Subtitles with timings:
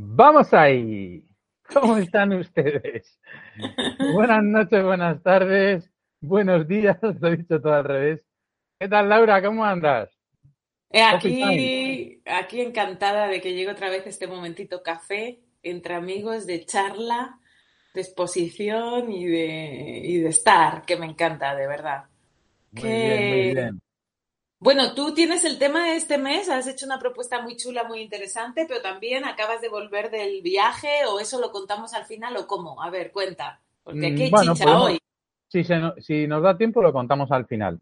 [0.00, 1.24] Vamos ahí.
[1.74, 3.18] ¿Cómo están ustedes?
[4.14, 5.90] buenas noches, buenas tardes,
[6.20, 8.20] buenos días, lo he dicho todo al revés.
[8.78, 9.42] ¿Qué tal, Laura?
[9.42, 10.08] ¿Cómo andas?
[10.90, 16.64] Eh, aquí, aquí encantada de que llegue otra vez este momentito café entre amigos de
[16.64, 17.40] charla,
[17.92, 22.04] de exposición y de, y de estar, que me encanta, de verdad.
[22.70, 23.80] Muy bien, muy bien.
[24.60, 28.00] Bueno, tú tienes el tema de este mes, has hecho una propuesta muy chula, muy
[28.00, 32.46] interesante, pero también acabas de volver del viaje o eso lo contamos al final o
[32.48, 32.82] cómo.
[32.82, 34.98] A ver, cuenta, porque aquí hay Mm, bueno, chicha podemos- hoy.
[35.46, 37.80] Si, se si nos da tiempo, lo contamos al final.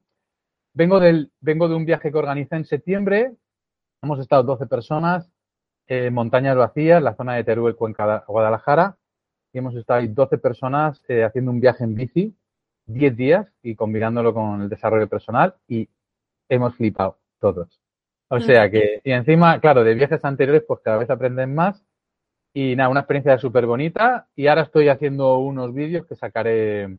[0.75, 3.33] Vengo, del, vengo de un viaje que organicé en septiembre.
[4.03, 5.29] Hemos estado 12 personas
[5.87, 8.99] en montañas vacías, la zona de Teruel, Cuenca, Guadalajara.
[9.53, 12.37] Y hemos estado ahí 12 personas eh, haciendo un viaje en bici,
[12.85, 15.55] 10 días y combinándolo con el desarrollo personal.
[15.67, 15.89] Y
[16.49, 17.81] hemos flipado todos.
[18.29, 21.85] O sea que, y encima, claro, de viajes anteriores, pues cada vez aprenden más.
[22.53, 24.29] Y nada, una experiencia súper bonita.
[24.35, 26.99] Y ahora estoy haciendo unos vídeos que sacaré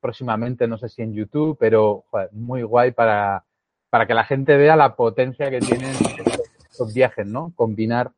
[0.00, 3.44] próximamente, no sé si en YouTube, pero joder, muy guay para,
[3.90, 7.52] para que la gente vea la potencia que tienen estos, estos viajes, ¿no?
[7.54, 8.12] Combinar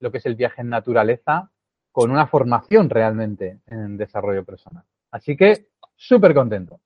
[0.00, 1.50] lo que es el viaje en naturaleza
[1.90, 4.84] con una formación realmente en desarrollo personal.
[5.10, 6.80] Así que súper contento.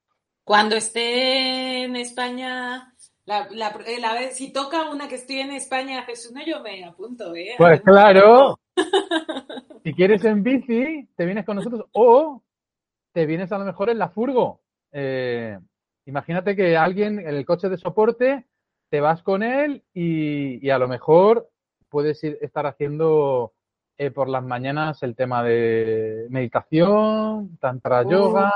[0.44, 2.94] Cuando esté en España,
[3.32, 6.60] la, la- eh, la vez, si toca una que estoy en España, Jesús, no, yo
[6.62, 7.54] me apunto, ¿eh?
[7.58, 8.58] Pues claro,
[9.84, 12.42] si quieres en bici, te vienes con nosotros o
[13.12, 14.60] te vienes a lo mejor en la furgo.
[14.92, 15.58] Eh,
[16.06, 18.44] imagínate que alguien en el coche de soporte,
[18.90, 21.48] te vas con él y, y a lo mejor
[21.88, 23.52] puedes ir, estar haciendo
[23.98, 28.10] eh, por las mañanas el tema de meditación, tantra Uh.
[28.10, 28.52] yoga,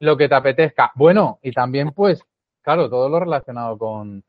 [0.00, 0.92] lo que te apetezca.
[0.94, 2.22] Bueno, y también pues,
[2.70, 4.22] claro, todo lo relacionado con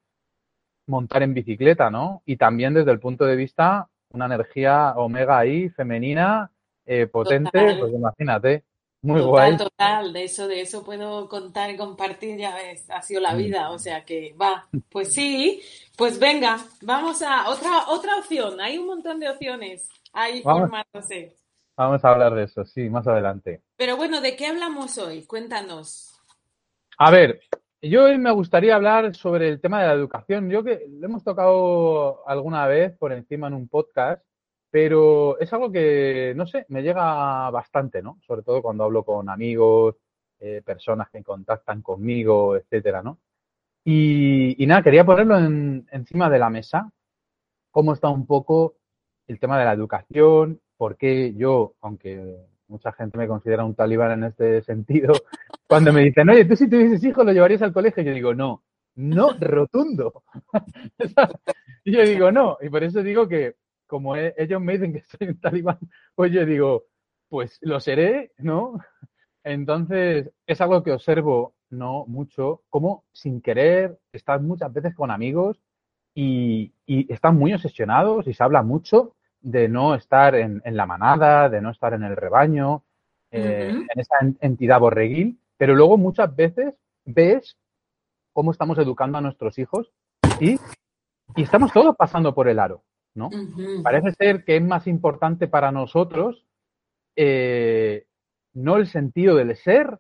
[0.88, 2.24] montar en bicicleta, ¿no?
[2.26, 6.50] Y también desde el punto de vista, una energía omega ahí, femenina,
[6.88, 7.80] eh, potente, Total.
[7.80, 8.64] pues imagínate,
[9.04, 9.58] muy Total, guay.
[9.58, 13.38] total, de eso, de eso puedo contar y compartir, ya ves, ha sido la Mm.
[13.38, 15.62] vida, o sea que va, pues sí,
[15.96, 20.62] pues venga, vamos a otra, otra opción, hay un montón de opciones ahí Vamos.
[20.62, 21.36] formándose.
[21.78, 23.62] Vamos a hablar de eso, sí, más adelante.
[23.78, 25.26] Pero bueno, ¿de qué hablamos hoy?
[25.26, 26.08] Cuéntanos.
[26.98, 27.40] A ver,
[27.82, 30.50] yo hoy me gustaría hablar sobre el tema de la educación.
[30.50, 34.24] Yo que lo hemos tocado alguna vez por encima en un podcast,
[34.70, 38.20] pero es algo que, no sé, me llega bastante, ¿no?
[38.26, 39.96] Sobre todo cuando hablo con amigos,
[40.40, 43.20] eh, personas que contactan conmigo, etcétera, ¿no?
[43.84, 46.92] Y, nada, quería ponerlo en- encima de la mesa,
[47.72, 48.76] cómo está un poco
[49.28, 52.38] el tema de la educación, por qué yo, aunque
[52.72, 55.14] mucha gente me considera un talibán en este sentido,
[55.68, 58.64] cuando me dicen, oye, tú si tuvieses hijos lo llevarías al colegio, yo digo, no,
[58.96, 60.24] no, rotundo.
[61.84, 63.56] y yo digo, no, y por eso digo que
[63.88, 65.78] como e- ellos me dicen que soy un talibán,
[66.16, 66.86] pues yo digo,
[67.30, 68.80] pues lo seré, ¿no?
[69.44, 72.06] Entonces, es algo que observo, ¿no?
[72.08, 75.62] Mucho, como sin querer, estás muchas veces con amigos
[76.16, 80.86] y, y están muy obsesionados y se habla mucho de no estar en, en la
[80.86, 82.84] manada, de no estar en el rebaño,
[83.32, 86.74] eh, en esa en- entidad borreguil, pero luego muchas veces
[87.06, 87.58] ves
[88.34, 89.92] cómo estamos educando a nuestros hijos
[90.40, 90.60] y,
[91.36, 92.84] y estamos todos pasando por el aro,
[93.16, 93.30] ¿no?
[93.84, 96.46] Parece ser que es más importante para nosotros
[97.16, 98.06] eh,
[98.54, 100.00] no el sentido del ser,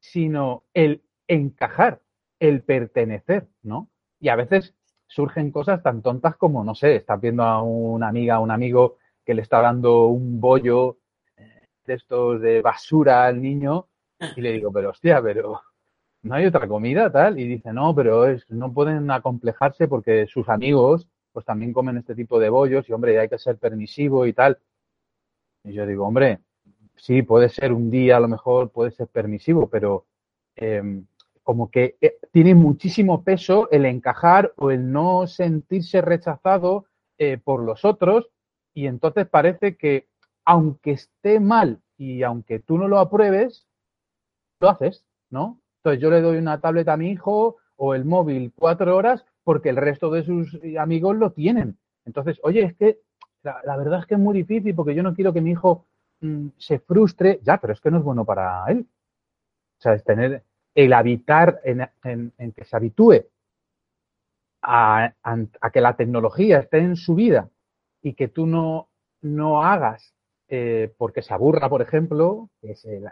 [0.00, 2.00] sino el encajar,
[2.40, 3.88] el pertenecer, ¿no?
[4.20, 4.74] Y a veces
[5.08, 8.98] surgen cosas tan tontas como, no sé, estás viendo a una amiga, a un amigo
[9.24, 10.98] que le está dando un bollo
[11.36, 13.88] eh, de estos de basura al niño
[14.36, 15.62] y le digo, pero hostia, pero
[16.22, 17.38] no hay otra comida, tal.
[17.38, 22.14] Y dice, no, pero es, no pueden acomplejarse porque sus amigos pues también comen este
[22.14, 24.58] tipo de bollos y, hombre, hay que ser permisivo y tal.
[25.64, 26.40] Y yo digo, hombre,
[26.96, 30.06] sí, puede ser un día, a lo mejor puede ser permisivo, pero
[30.56, 31.02] eh,
[31.48, 36.84] como que eh, tiene muchísimo peso el encajar o el no sentirse rechazado
[37.16, 38.28] eh, por los otros
[38.74, 40.08] y entonces parece que
[40.44, 43.66] aunque esté mal y aunque tú no lo apruebes,
[44.60, 45.58] lo haces, ¿no?
[45.78, 49.70] Entonces yo le doy una tablet a mi hijo o el móvil cuatro horas porque
[49.70, 51.78] el resto de sus amigos lo tienen.
[52.04, 53.00] Entonces, oye, es que
[53.42, 55.86] la, verdad es que es muy difícil porque yo no quiero que mi hijo
[56.20, 57.40] mm, se frustre.
[57.42, 58.86] Ya, pero es que no es bueno para él.
[59.78, 60.44] O sea, es tener
[60.78, 63.24] el habitar en, que se habitúe
[64.62, 65.12] a,
[65.72, 67.50] que la tecnología esté en su vida
[68.00, 68.88] y que tú no,
[69.20, 70.14] no hagas
[70.46, 73.08] eh, porque se aburra, por ejemplo, es el,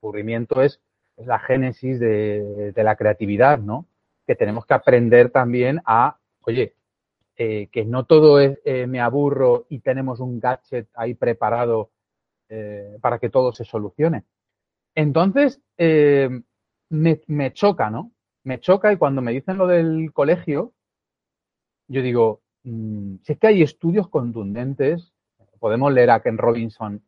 [0.00, 0.80] aburrimiento es,
[1.18, 3.84] la génesis de, la creatividad, ¿no?
[4.26, 6.74] Que tenemos que aprender también a, oye,
[7.36, 11.90] eh, que no todo es eh, me aburro y tenemos un gadget ahí preparado
[13.00, 14.24] para que todo se solucione.
[14.94, 15.58] Entonces,
[16.92, 18.12] me, me choca, ¿no?
[18.44, 20.74] Me choca y cuando me dicen lo del colegio,
[21.88, 25.12] yo digo, mm, si es que hay estudios contundentes,
[25.58, 27.02] podemos leer a Ken Robinson,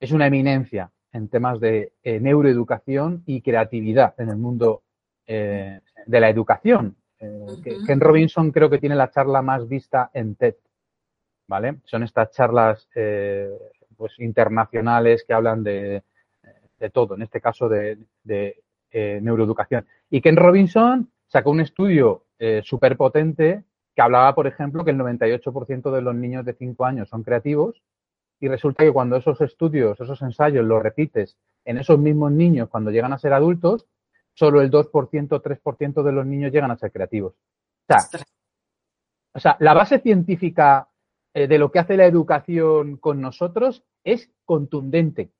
[0.00, 4.82] es una eminencia en temas de eh, neuroeducación y creatividad en el mundo
[5.26, 6.96] eh, de la educación.
[7.18, 7.46] Eh,
[7.86, 10.56] Ken Robinson creo que tiene la charla más vista en TED,
[11.48, 11.78] ¿vale?
[11.84, 12.86] Son estas charlas
[13.96, 16.02] pues internacionales que hablan de,
[16.92, 17.98] todo, en este caso de,
[18.98, 19.86] eh, neuroeducación.
[20.08, 23.62] Y Ken Robinson sacó un estudio eh, súper potente
[23.94, 27.82] que hablaba, por ejemplo, que el 98% de los niños de 5 años son creativos
[28.40, 32.90] y resulta que cuando esos estudios, esos ensayos los repites en esos mismos niños cuando
[32.90, 33.84] llegan a ser adultos,
[34.32, 37.34] solo el 2%, 3% de los niños llegan a ser creativos.
[39.34, 40.88] O sea, la base científica
[41.34, 45.32] eh, de lo que hace la educación con nosotros es contundente.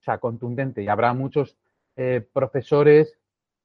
[0.00, 0.82] O sea, contundente.
[0.82, 1.58] Y habrá muchos
[1.96, 3.16] eh, profesores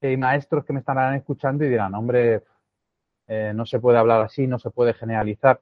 [0.02, 2.44] y maestros que me estarán escuchando y dirán, hombre,
[3.28, 5.62] eh, no se puede hablar así, no se puede generalizar.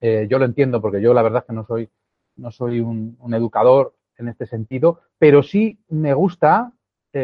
[0.00, 1.88] Eh, yo lo entiendo porque yo la verdad es que no soy,
[2.36, 6.72] no soy un, educador en este sentido, pero sí me gusta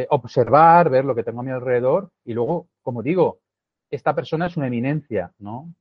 [0.08, 3.38] observar, ver lo que tengo a mi alrededor y luego, como digo,
[3.90, 5.72] esta persona es una eminencia, ¿no?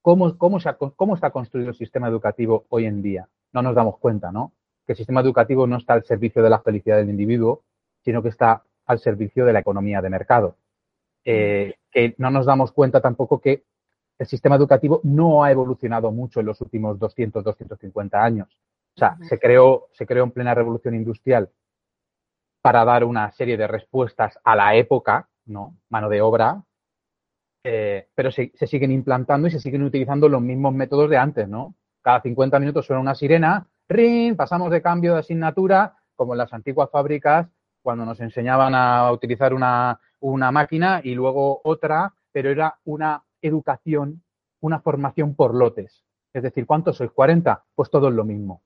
[0.00, 3.28] ¿Cómo, cómo, se ¿Cómo está construido el sistema educativo hoy en día?
[3.52, 4.52] No nos damos cuenta, ¿no?
[4.86, 7.62] Que el sistema educativo no está al servicio de la felicidad del individuo,
[8.04, 10.56] sino que está al servicio de la economía de mercado.
[11.24, 13.64] Eh, que no nos damos cuenta tampoco que
[14.18, 18.48] el sistema educativo no ha evolucionado mucho en los últimos 200, 250 años.
[18.96, 21.50] O sea, se creó, se creó en plena revolución industrial
[22.60, 25.76] para dar una serie de respuestas a la época, ¿no?
[25.88, 26.62] Mano de obra,
[27.64, 31.48] eh, pero se, se, siguen implantando y se siguen utilizando los mismos métodos de antes,
[31.48, 31.74] ¿no?
[32.02, 33.66] Cada 50 minutos suena una sirena,
[34.36, 37.48] pasamos de cambio de asignatura, como en las antiguas fábricas,
[37.82, 39.98] cuando nos enseñaban a utilizar una,
[40.52, 44.22] máquina y luego otra, pero era una educación,
[44.60, 46.04] una formación por lotes.
[46.32, 47.10] Es decir, ¿cuántos sois?
[47.10, 47.62] ¿40?
[47.74, 48.62] Pues todo es lo mismo.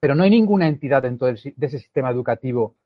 [0.00, 2.76] Pero no hay ninguna entidad dentro de ese sistema educativo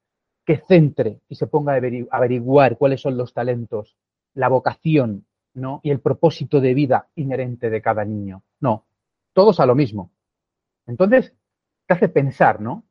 [0.44, 1.80] que centre y se ponga a
[2.10, 3.96] averiguar cuáles son los talentos,
[4.34, 5.80] la vocación, ¿no?
[5.82, 8.42] Y el propósito de vida inherente de cada niño.
[8.60, 8.84] No,
[9.32, 10.10] todos a lo mismo.
[10.86, 11.34] Entonces,
[11.86, 12.84] te hace pensar, ¿no?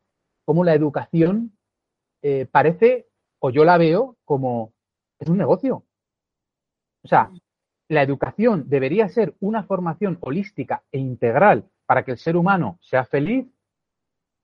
[0.46, 1.58] Cómo la educación
[2.22, 3.08] eh, parece,
[3.40, 4.74] o yo la veo como,
[5.20, 5.84] es un negocio.
[7.04, 7.32] O sea,
[7.90, 13.06] la educación debería ser una formación holística e integral para que el ser humano sea
[13.06, 13.48] feliz,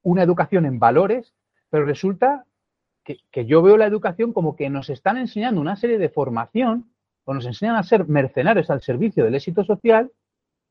[0.04, 1.34] una educación en valores,
[1.69, 2.46] pero resulta
[3.04, 6.94] que, que, yo veo la educación como que nos están enseñando una serie de formación
[7.24, 10.12] o nos enseñan a ser mercenarios al servicio del éxito social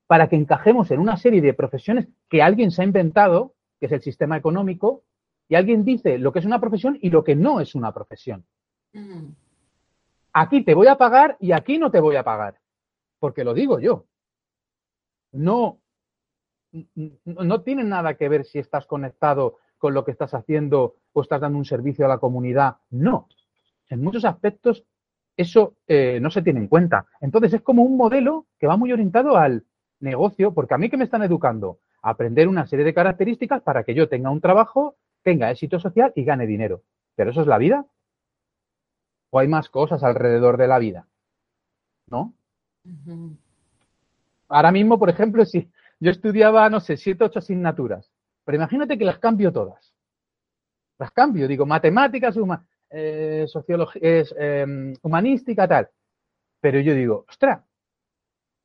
[0.08, 3.92] para que encajemos en una serie de profesiones que alguien se ha inventado, que es
[3.92, 5.04] el sistema económico,
[5.48, 8.44] y alguien dice lo que es una profesión y lo que no es una profesión.
[8.94, 9.28] Mm.
[10.32, 12.58] Aquí te voy a pagar y aquí no te voy a pagar,
[13.18, 14.06] porque lo digo yo.
[15.32, 15.78] No,
[17.26, 21.42] no tiene nada que ver si estás conectado con lo que estás haciendo o estás
[21.42, 22.78] dando un servicio a la comunidad.
[22.88, 23.28] No.
[23.90, 24.84] En muchos aspectos
[25.36, 27.06] eso eh, no se tiene en cuenta.
[27.20, 29.64] Entonces es como un modelo que va muy orientado al
[30.00, 33.84] negocio, porque a mí que me están educando a aprender una serie de características para
[33.84, 36.82] que yo tenga un trabajo, tenga éxito social y gane dinero.
[37.16, 37.84] ¿Pero eso es la vida?
[39.30, 41.06] ¿O hay más cosas alrededor de la vida?
[42.06, 42.32] ¿No?
[44.48, 48.10] Ahora mismo, por ejemplo, si yo estudiaba, no sé, siete, ocho asignaturas,
[48.44, 49.92] pero imagínate que las cambio todas.
[50.98, 52.36] Las cambio, digo, matemáticas,
[52.90, 55.90] eh, sociología, em, humanística, tal.
[56.60, 57.62] Pero yo digo, ostras,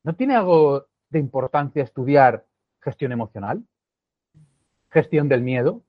[0.04, 2.44] ¿no tiene algo de importancia estudiar
[2.82, 3.64] gestión emocional,
[4.90, 5.82] gestión del miedo,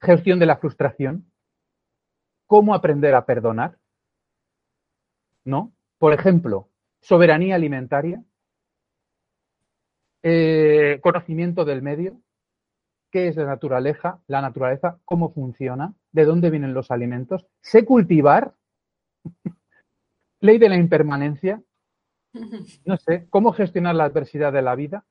[0.00, 1.30] gestión de la frustración,
[2.46, 3.78] cómo aprender a perdonar,
[5.44, 5.72] ¿no?
[5.98, 6.68] Por ejemplo,
[7.00, 8.22] soberanía alimentaria,
[10.22, 12.20] eh, conocimiento del medio,
[13.12, 18.54] qué es la naturaleza, la naturaleza, cómo funciona, de dónde vienen los alimentos, sé cultivar,
[20.40, 21.62] ley de la impermanencia,
[22.84, 25.04] no sé, cómo gestionar la adversidad de la vida.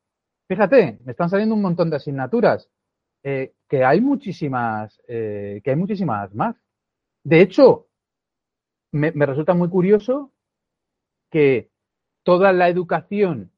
[0.48, 2.70] Fíjate, me están saliendo un montón de asignaturas,
[3.24, 6.56] eh, que hay muchísimas, eh, que hay muchísimas más.
[7.24, 7.88] De hecho,
[8.92, 10.32] me, me resulta muy curioso
[11.30, 11.70] que
[12.24, 13.52] toda la educación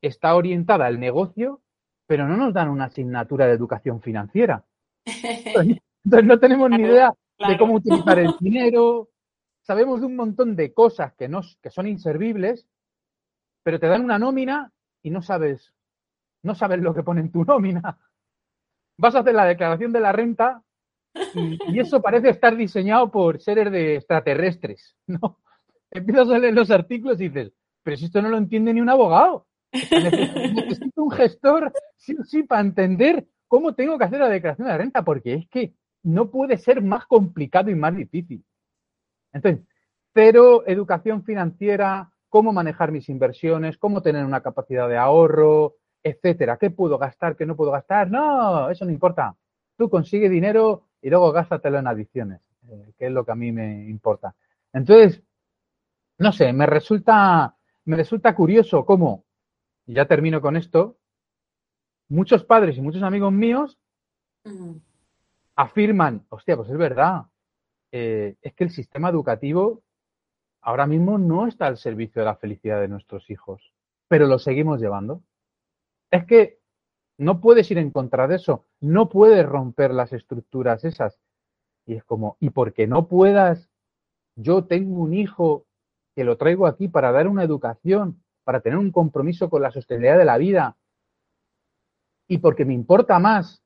[0.00, 1.62] está orientada al negocio,
[2.06, 4.64] pero no nos dan una asignatura de educación financiera.
[5.04, 7.14] Entonces no tenemos ni idea
[7.48, 9.08] de cómo utilizar el dinero.
[9.62, 12.66] Sabemos de un montón de cosas que, no, que son inservibles,
[13.62, 15.72] pero te dan una nómina y no sabes,
[16.42, 17.98] no sabes lo que pone en tu nómina.
[18.98, 20.62] Vas a hacer la declaración de la renta
[21.34, 25.38] y, eso parece estar diseñado por seres de extraterrestres, ¿no?
[25.90, 27.52] Empiezas a leer los artículos y dices,
[27.82, 29.46] pero si esto no lo entiende ni un abogado.
[29.72, 34.78] Necesito un gestor, sí sí, para entender cómo tengo que hacer la declaración de la
[34.78, 38.44] renta, porque es que no puede ser más complicado y más difícil.
[39.32, 39.66] Entonces,
[40.14, 46.56] cero educación financiera, cómo manejar mis inversiones, cómo tener una capacidad de ahorro, etcétera.
[46.56, 47.36] ¿Qué puedo gastar?
[47.36, 48.10] ¿Qué no puedo gastar?
[48.10, 49.36] No, eso no importa.
[49.76, 53.52] Tú consigue dinero y luego gástatelo en adicciones, eh, que es lo que a mí
[53.52, 54.34] me importa.
[54.72, 55.22] Entonces,
[56.16, 59.26] no sé, me resulta, me resulta curioso cómo,
[59.84, 60.96] y ya termino con esto,
[62.08, 63.78] muchos padres y muchos amigos míos
[65.54, 67.26] afirman, hostia, pues es verdad,
[67.90, 69.82] eh, es que el sistema educativo
[70.62, 73.72] ahora mismo no está al servicio de la felicidad de nuestros hijos,
[74.08, 75.22] pero lo seguimos llevando.
[76.10, 76.60] Es que
[77.18, 81.18] no puedes ir en contra de eso, no puedes romper las estructuras esas.
[81.84, 83.68] Y es como, y porque no puedas,
[84.36, 85.66] yo tengo un hijo
[86.14, 90.18] que lo traigo aquí para dar una educación, para tener un compromiso con la sostenibilidad
[90.18, 90.76] de la vida,
[92.28, 93.62] y porque me importa más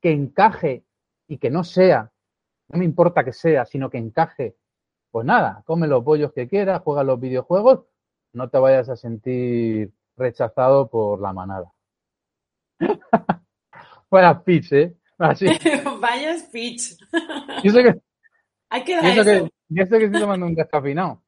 [0.00, 0.84] que encaje
[1.28, 2.12] y que no sea,
[2.68, 4.56] no me importa que sea, sino que encaje,
[5.10, 7.80] pues nada, come los bollos que quieras, juega los videojuegos,
[8.32, 11.72] no te vayas a sentir rechazado por la manada.
[14.10, 14.96] Vaya pitch, ¿eh?
[15.18, 15.46] Así.
[16.00, 16.96] Vaya speech.
[17.62, 18.00] Y eso que,
[18.70, 19.44] Hay que y dar eso eso.
[19.44, 21.22] que, y eso que estoy tomando un descafeinado.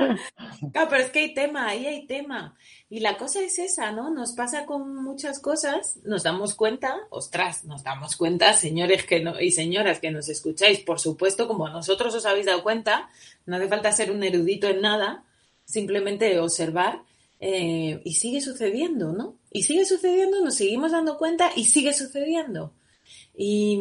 [0.72, 2.54] Claro, pero es que hay tema, ahí hay tema.
[2.88, 4.10] Y la cosa es esa, ¿no?
[4.10, 9.40] Nos pasa con muchas cosas, nos damos cuenta, ostras, nos damos cuenta, señores que no,
[9.40, 13.08] y señoras que nos escucháis, por supuesto, como nosotros os habéis dado cuenta,
[13.46, 15.24] no hace falta ser un erudito en nada,
[15.64, 17.02] simplemente observar,
[17.40, 19.36] eh, y sigue sucediendo, ¿no?
[19.50, 22.74] Y sigue sucediendo, nos seguimos dando cuenta y sigue sucediendo.
[23.34, 23.80] Y,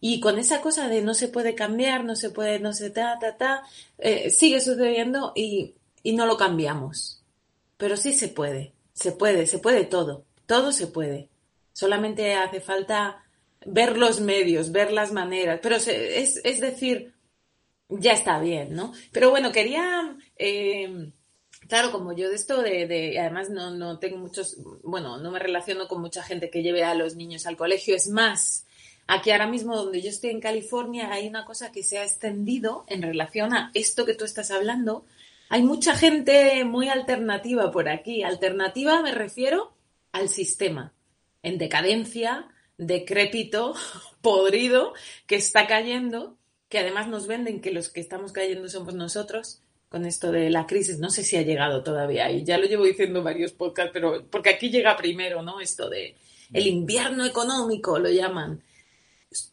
[0.00, 3.18] y con esa cosa de no se puede cambiar, no se puede, no se ta,
[3.18, 3.62] ta, ta,
[3.98, 7.22] eh, sigue sucediendo y, y no lo cambiamos.
[7.76, 11.28] Pero sí se puede, se puede, se puede todo, todo se puede.
[11.72, 13.24] Solamente hace falta
[13.66, 17.14] ver los medios, ver las maneras, pero se- es, es decir,
[17.88, 18.92] ya está bien, ¿no?
[19.12, 21.12] Pero bueno, quería, eh,
[21.68, 25.38] claro, como yo de esto de, de- además no, no tengo muchos, bueno, no me
[25.38, 28.65] relaciono con mucha gente que lleve a los niños al colegio, es más,
[29.06, 32.84] aquí ahora mismo donde yo estoy en California hay una cosa que se ha extendido
[32.88, 35.04] en relación a esto que tú estás hablando.
[35.48, 38.22] Hay mucha gente muy alternativa por aquí.
[38.22, 39.72] Alternativa me refiero
[40.12, 40.92] al sistema,
[41.42, 42.48] en decadencia,
[42.78, 43.74] decrépito,
[44.22, 44.94] podrido,
[45.26, 46.36] que está cayendo,
[46.68, 50.66] que además nos venden que los que estamos cayendo somos nosotros con esto de la
[50.66, 50.98] crisis.
[50.98, 54.26] No sé si ha llegado todavía y ya lo llevo diciendo en varios podcasts, pero
[54.28, 55.60] porque aquí llega primero, ¿no?
[55.60, 56.16] Esto de
[56.52, 58.62] el invierno económico lo llaman.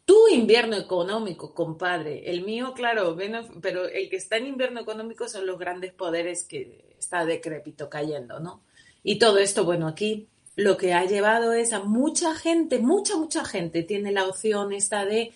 [0.06, 2.30] Tu invierno económico, compadre.
[2.30, 3.18] El mío, claro,
[3.62, 8.40] pero el que está en invierno económico son los grandes poderes que está decrépito cayendo,
[8.40, 8.62] ¿no?
[9.04, 13.44] Y todo esto, bueno, aquí lo que ha llevado es a mucha gente, mucha, mucha
[13.44, 15.32] gente tiene la opción esta de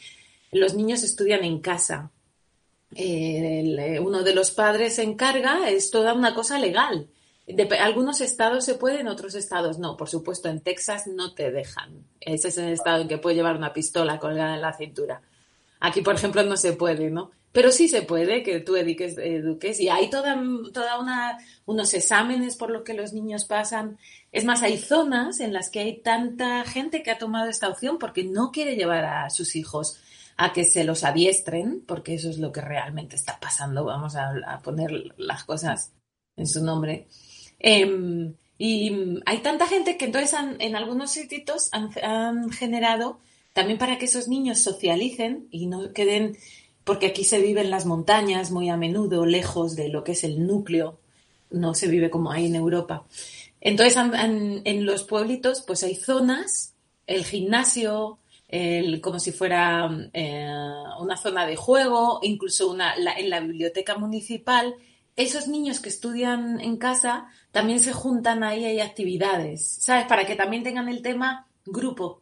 [0.51, 2.11] los niños estudian en casa.
[2.95, 7.07] Eh, eh, uno de los padres se encarga, es toda una cosa legal.
[7.79, 9.95] Algunos estados se puede, en otros estados no.
[9.95, 12.05] Por supuesto, en Texas no te dejan.
[12.19, 15.21] Ese es el estado en que puedes llevar una pistola colgada en la cintura.
[15.79, 17.31] Aquí, por ejemplo, no se puede, ¿no?
[17.53, 20.39] Pero sí se puede que tú eduques, eduques y hay toda,
[20.73, 23.97] toda una, unos exámenes por los que los niños pasan.
[24.31, 27.97] Es más, hay zonas en las que hay tanta gente que ha tomado esta opción
[27.97, 29.99] porque no quiere llevar a sus hijos
[30.35, 33.85] a que se los adiestren, porque eso es lo que realmente está pasando.
[33.85, 35.93] Vamos a poner las cosas
[36.35, 37.07] en su nombre.
[37.59, 38.91] Eh, y
[39.25, 43.19] hay tanta gente que entonces en algunos sitios han, generado
[43.53, 46.37] también para que esos niños socialicen y no queden,
[46.83, 50.23] porque aquí se vive en las montañas muy a menudo, lejos de lo que es
[50.23, 50.99] el núcleo,
[51.49, 53.05] no se vive como hay en Europa.
[53.61, 56.73] Entonces en los pueblitos pues hay zonas,
[57.07, 60.47] el gimnasio, el, como si fuera eh,
[60.99, 64.75] una zona de juego, incluso una, la- en la biblioteca municipal
[65.17, 70.05] esos niños que estudian en casa también se juntan ahí, hay actividades, ¿sabes?
[70.05, 72.21] Para que también tengan el tema grupo.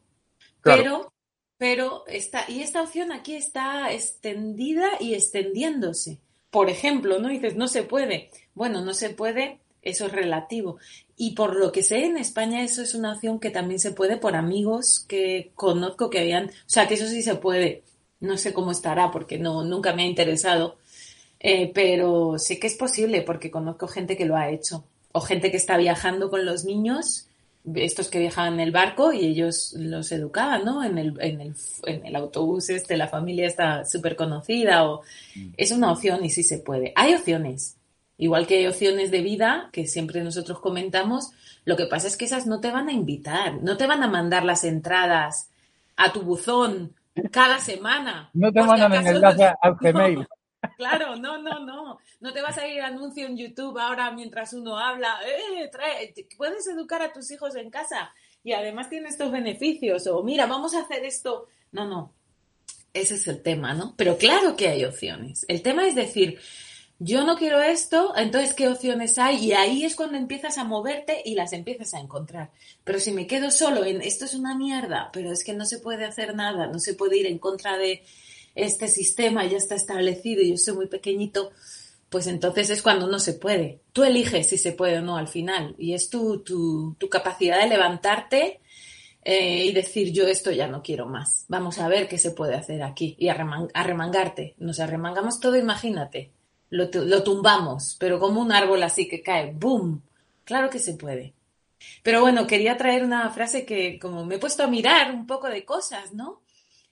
[0.64, 1.12] Pero,
[1.58, 6.20] pero esta, y esta opción aquí está extendida y extendiéndose.
[6.50, 7.28] Por ejemplo, ¿no?
[7.28, 8.32] Dices, no se puede.
[8.54, 10.78] Bueno, no se puede, eso es relativo.
[11.18, 14.16] Y por lo que sé, en España eso es una opción que también se puede
[14.16, 17.84] por amigos que conozco que habían, o sea, que eso sí se puede.
[18.22, 20.78] No sé cómo estará porque no, nunca me ha interesado
[21.40, 24.86] eh, pero sé que es posible porque conozco gente que lo ha hecho.
[25.12, 27.28] O gente que está viajando con los niños,
[27.74, 30.84] estos que viajaban en el barco y ellos los educaban, ¿no?
[30.84, 34.90] En el, en el, en el autobús este, la familia está súper conocida.
[34.90, 35.02] O...
[35.36, 35.54] Mm.
[35.58, 36.94] Es una opción y sí se puede.
[36.96, 37.78] Hay opciones.
[38.18, 41.32] Igual que hay opciones de vida que siempre nosotros comentamos,
[41.66, 44.08] lo que pasa es que esas no te van a invitar, no te van a
[44.08, 45.50] mandar las entradas
[45.98, 46.94] a tu buzón
[47.32, 48.30] cada semana.
[48.34, 50.28] No te mandan en enlace al Gmail.
[50.78, 52.00] Claro, no, no, no.
[52.20, 55.20] No te vas a ir anuncio en YouTube ahora mientras uno habla.
[55.26, 55.72] Eh,
[56.38, 60.08] puedes educar a tus hijos en casa y además tiene estos beneficios.
[60.08, 61.48] O mira, vamos a hacer esto.
[61.72, 62.14] No, no.
[62.94, 63.94] Ese es el tema, ¿no?
[63.98, 65.46] Pero claro que hay opciones.
[65.50, 66.40] El tema es decir,
[67.00, 71.22] yo no quiero esto, entonces qué opciones hay y ahí es cuando empiezas a moverte
[71.26, 72.52] y las empiezas a encontrar.
[72.86, 75.80] Pero si me quedo solo en esto es una mierda, pero es que no se
[75.80, 78.02] puede hacer nada, no se puede ir en contra de
[78.56, 81.52] este sistema ya está establecido y yo soy muy pequeñito,
[82.10, 83.82] pues entonces es cuando no se puede.
[83.92, 87.68] Tú eliges si se puede o no al final y es tu, tu, capacidad de
[87.68, 88.62] levantarte
[89.24, 91.46] eh, y decir yo esto ya no quiero más.
[91.50, 94.56] Vamos a ver qué se puede hacer aquí y arremangarte.
[94.60, 96.32] Nos arremangamos todo, imagínate.
[96.70, 100.02] Lo, lo tumbamos, pero como un árbol así que cae, ¡boom!
[100.46, 101.34] Claro que se puede.
[102.04, 105.48] Pero bueno, quería traer una frase que como me he puesto a mirar un poco
[105.50, 106.42] de cosas, ¿no?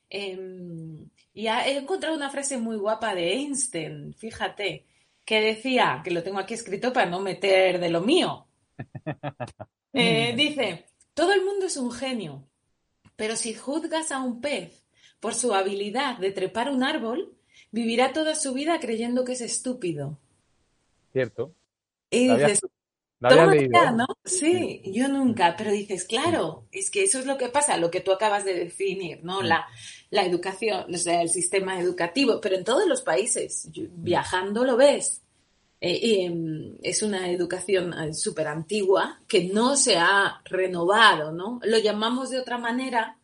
[0.10, 4.86] Em, y he encontrado una frase muy guapa de Einstein, fíjate,
[5.26, 8.48] que decía, que lo tengo aquí escrito para no meter de lo mío.
[9.96, 12.48] Eh, dice, todo el mundo es un genio,
[13.16, 14.84] pero si juzgas a un pez
[15.20, 17.38] por su habilidad de trepar un árbol,
[17.70, 20.18] vivirá toda su vida creyendo que es estúpido.
[21.12, 21.54] Cierto.
[22.10, 22.62] Y dices,
[23.92, 24.06] ¿no?
[24.26, 28.02] Sí, yo nunca, pero dices, claro, es que eso es lo que pasa, lo que
[28.02, 29.42] tú acabas de definir, ¿no?
[29.42, 29.68] La,
[30.10, 35.24] la educación, o sea, el sistema educativo, pero en todos los países, viajando lo ves.
[35.86, 41.60] Eh, em, es una educación eh, súper antigua que no se ha renovado, ¿no?
[41.64, 43.20] Lo llamamos de otra manera,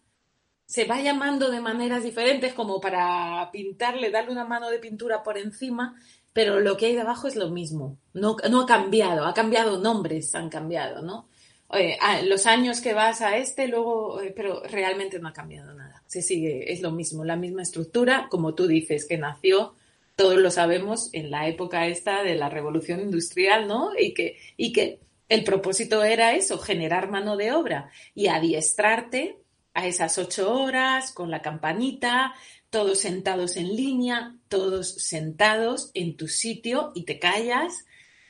[0.65, 5.37] se va llamando de maneras diferentes como para pintarle, darle una mano de pintura por
[5.37, 5.95] encima,
[6.39, 7.97] pero lo que hay debajo es lo mismo.
[8.13, 11.27] No, no ha cambiado, ha cambiado nombres, han cambiado, ¿no?
[11.69, 16.01] Ah, los años que vas a este, luego, eh, pero realmente no ha cambiado nada.
[16.07, 19.73] Se sigue, es lo mismo, la misma estructura, como tú dices, que nació,
[20.15, 23.91] todos lo sabemos, en la época esta de la revolución industrial, ¿no?
[23.99, 29.39] Y que, y que el propósito era eso, generar mano de obra y adiestrarte
[29.73, 32.33] a esas ocho horas con la campanita,
[32.69, 37.85] todos sentados en línea, todos sentados en tu sitio y te callas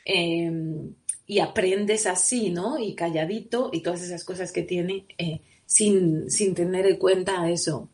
[0.05, 0.93] em,
[1.25, 2.79] y aprendes así, ¿no?
[2.79, 7.89] Y calladito y todas esas cosas que tiene eh, sin, sin, tener en cuenta eso.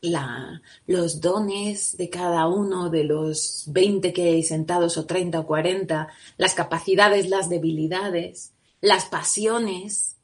[0.00, 5.46] La, los dones de cada uno de los 20 que hay sentados o 30 o
[5.46, 6.08] 40,
[6.38, 10.16] las capacidades, las debilidades, las pasiones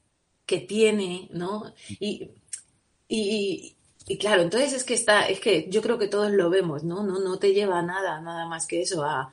[0.46, 1.74] que tiene, ¿no?
[2.00, 2.30] Y,
[3.08, 3.75] y,
[4.08, 7.02] y claro, entonces es que está, es que yo creo que todos lo vemos, ¿no?
[7.02, 9.32] No, no te lleva a nada, nada más que eso, a,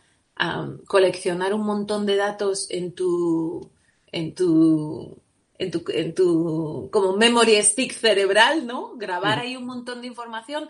[0.88, 3.70] coleccionar un montón de datos en tu,
[4.12, 5.22] en tu,
[5.60, 8.98] en tu, en tu, como memory stick cerebral, ¿no?
[8.98, 10.70] Grabar ahí un montón de información,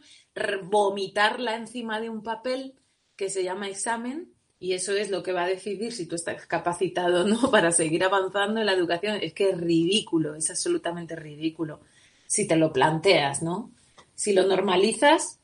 [0.64, 2.76] vomitarla encima de un papel
[3.16, 6.46] que se llama examen y eso es lo que va a decidir si tú estás
[6.46, 9.18] capacitado o no para seguir avanzando en la educación.
[9.22, 11.80] Es que es ridículo, es absolutamente ridículo
[12.28, 13.72] si te lo planteas, ¿no?
[14.16, 15.40] Si lo normalizas,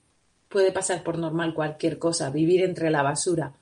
[0.50, 3.54] puede pasar por normal cualquier cosa, vivir entre la basura.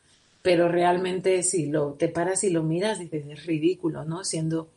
[0.41, 4.23] Pero realmente si lo te paras y lo miras, dices, es ridículo, ¿no?
[4.23, 4.69] Siendo,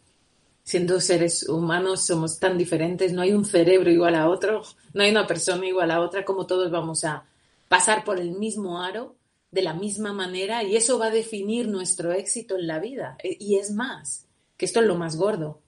[0.64, 4.62] siendo seres humanos somos tan diferentes, no hay un cerebro igual a otro,
[4.92, 7.24] no hay una persona igual a otra, como todos vamos a
[7.68, 9.14] pasar por el mismo aro
[9.52, 13.16] de la misma manera y eso va a definir nuestro éxito en la vida.
[13.22, 15.60] E, y es más, que esto es lo más gordo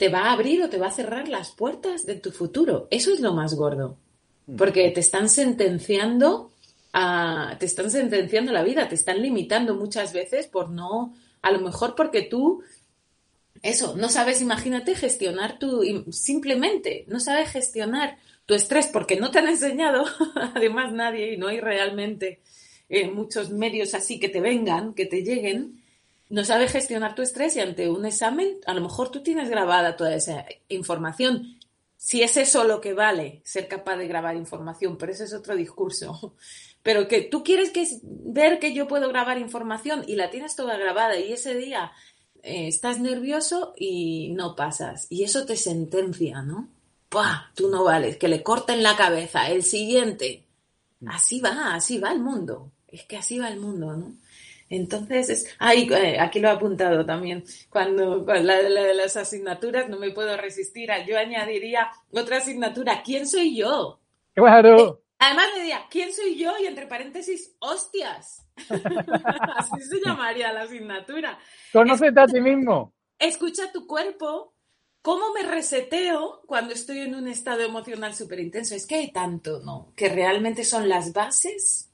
[0.00, 2.88] te va a abrir o te va a cerrar las puertas de tu futuro.
[2.90, 3.98] Eso es lo más gordo.
[4.46, 4.56] Mm.
[4.56, 6.52] Porque te están sentenciando
[6.94, 11.60] a, te están sentenciando la vida, te están limitando muchas veces por no, a lo
[11.60, 12.62] mejor porque tú,
[13.60, 19.40] eso, no sabes, imagínate, gestionar tu, simplemente, no sabes gestionar tu estrés porque no te
[19.40, 20.06] han enseñado,
[20.56, 22.40] además nadie, y no hay realmente
[22.88, 25.79] eh, muchos medios así que te vengan, que te lleguen,
[26.30, 29.96] no sabes gestionar tu estrés y ante un examen, a lo mejor tú tienes grabada
[29.96, 31.58] toda esa información.
[31.96, 35.54] Si es eso lo que vale, ser capaz de grabar información, pero ese es otro
[35.54, 36.34] discurso.
[36.82, 40.78] Pero que tú quieres que, ver que yo puedo grabar información y la tienes toda
[40.78, 41.92] grabada y ese día
[42.42, 45.06] eh, estás nervioso y no pasas.
[45.10, 46.70] Y eso te sentencia, ¿no?
[47.10, 47.52] ¡Pah!
[47.54, 49.50] Tú no vales, que le corten la cabeza.
[49.50, 50.46] El siguiente.
[51.06, 52.72] Así va, así va el mundo.
[52.88, 54.14] Es que así va el mundo, ¿no?
[54.70, 59.98] Entonces, es, ay, eh, aquí lo he apuntado también, cuando, la, de las asignaturas no
[59.98, 64.00] me puedo resistir, a, yo añadiría otra asignatura, ¿quién soy yo?
[64.32, 64.78] Claro.
[64.78, 66.52] Eh, además le diría, ¿quién soy yo?
[66.62, 68.46] Y entre paréntesis, hostias.
[69.56, 71.36] Así se llamaría la asignatura.
[71.72, 72.94] Conócete a ti mismo.
[73.18, 74.54] Escucha tu cuerpo.
[75.02, 78.76] ¿Cómo me reseteo cuando estoy en un estado emocional súper intenso?
[78.76, 79.92] Es que hay tanto, ¿no?
[79.96, 81.89] Que realmente son las bases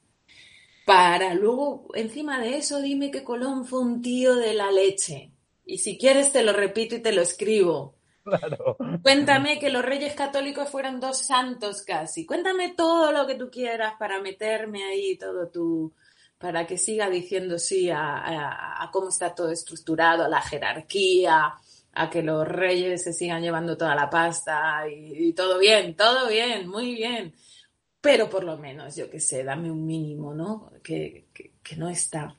[0.86, 5.32] para luego, encima de eso, dime que Colón fue un tío de la leche.
[5.64, 7.96] Y si quieres te lo repito y te lo escribo.
[8.22, 8.76] Claro.
[9.02, 12.24] Cuéntame que los reyes católicos fueron dos santos casi.
[12.24, 15.92] Cuéntame todo lo que tú quieras para meterme ahí todo tu,
[16.38, 21.52] para que siga diciendo sí a, cómo está todo estructurado, a la jerarquía,
[21.94, 26.68] a que los reyes se sigan llevando toda la pasta y todo bien, todo bien,
[26.68, 27.34] muy bien
[28.06, 30.70] pero por lo menos, yo qué sé, dame un mínimo, ¿no?
[30.80, 31.24] Que,
[31.76, 32.36] no está.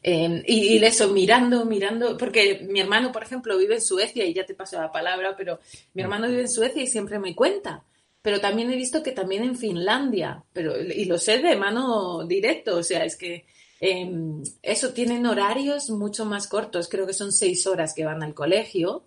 [0.00, 4.46] Em, y, eso, mirando, mirando, porque mi hermano, por ejemplo, vive en Suecia y ya
[4.46, 5.58] te paso la palabra, pero
[5.94, 7.82] mi hermano vive en Suecia y siempre me cuenta.
[8.22, 12.76] Pero también he visto que también en Finlandia, pero, y lo sé de mano directo,
[12.76, 13.44] o sea, es que
[13.80, 18.32] em, eso tienen horarios mucho más cortos, creo que son seis horas que van al
[18.32, 19.02] colegio,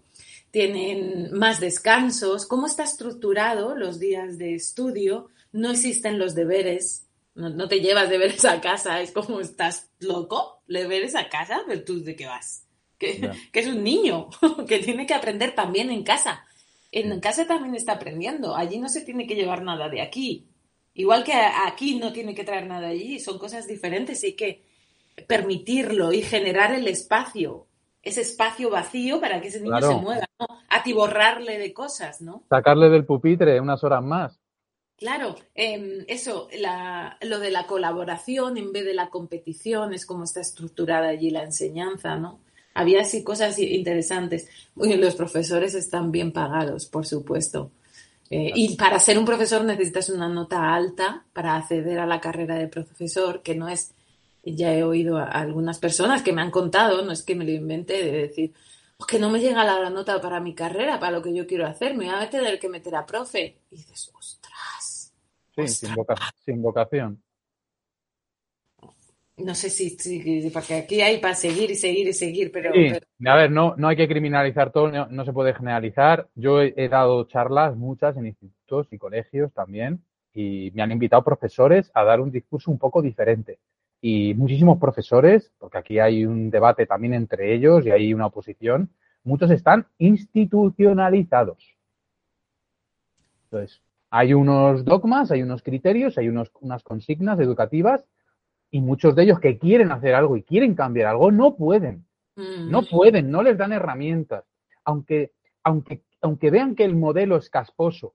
[0.52, 7.68] tienen más descansos, cómo está estructurado los días de estudio, no existen los deberes, no,
[7.70, 10.62] te llevas deberes a casa, es como, ¿estás loco?
[10.68, 11.62] ¿Deberes a casa?
[11.65, 12.68] ¿Pero tú de qué vas?
[12.98, 14.28] Que, es un niño,
[14.68, 16.46] que tiene que aprender también en casa.
[16.91, 20.50] En casa también está aprendiendo, allí no se tiene que llevar nada de aquí.
[20.94, 24.34] Igual que aquí no tiene que traer nada de allí, son cosas diferentes y hay
[24.34, 24.65] que
[25.28, 27.68] permitirlo y generar el espacio,
[28.02, 30.48] ese espacio vacío para que ese niño se mueva, ¿no?
[30.70, 32.44] Atiborrarle de cosas, ¿no?
[32.50, 34.39] Sacarle del pupitre unas horas más.
[34.98, 36.48] Claro, em, eso,
[37.22, 41.44] lo de la colaboración en vez de la competición es como está estructurada allí la
[41.44, 42.40] enseñanza, ¿no?
[42.74, 44.48] Había así cosas interesantes.
[44.76, 47.72] los profesores están bien pagados, por supuesto.
[48.30, 52.56] Eh, y para ser un profesor necesitas una nota alta para acceder a la carrera
[52.56, 53.94] de profesor, que no es,
[54.44, 57.52] ya he oído a algunas personas que me han contado, no es que me lo
[57.52, 58.54] inventé, de decir,
[58.98, 61.68] oh, que no me llega la nota para mi carrera, para lo que yo quiero
[61.68, 63.58] hacer, me voy a tener que meter a profe.
[63.72, 64.12] Y dices,
[65.56, 65.68] Sí,
[66.44, 67.22] sin, vocación.
[69.38, 72.72] No sé si, porque aquí hay para seguir y seguir y seguir, pero...
[72.72, 76.30] A ver, no, no hay que criminalizar todo, no, se puede generalizar.
[76.36, 80.02] Yo he, dado charlas, muchas, en institutos y colegios también,
[80.34, 83.60] y me han invitado profesores a dar un discurso un poco diferente.
[84.02, 88.89] Y muchísimos profesores, porque aquí hay un debate también entre ellos y hay una oposición,
[89.24, 91.76] muchos están institucionalizados.
[93.46, 93.82] Entonces,
[94.17, 98.06] hay unos dogmas, hay unos criterios, hay unos, unas consignas educativas
[98.71, 102.06] y muchos de ellos que quieren hacer algo y quieren cambiar algo no pueden.
[102.38, 104.45] No pueden, no les dan herramientas.
[104.86, 108.13] Aunque, aunque, aunque vean que el modelo es casposo,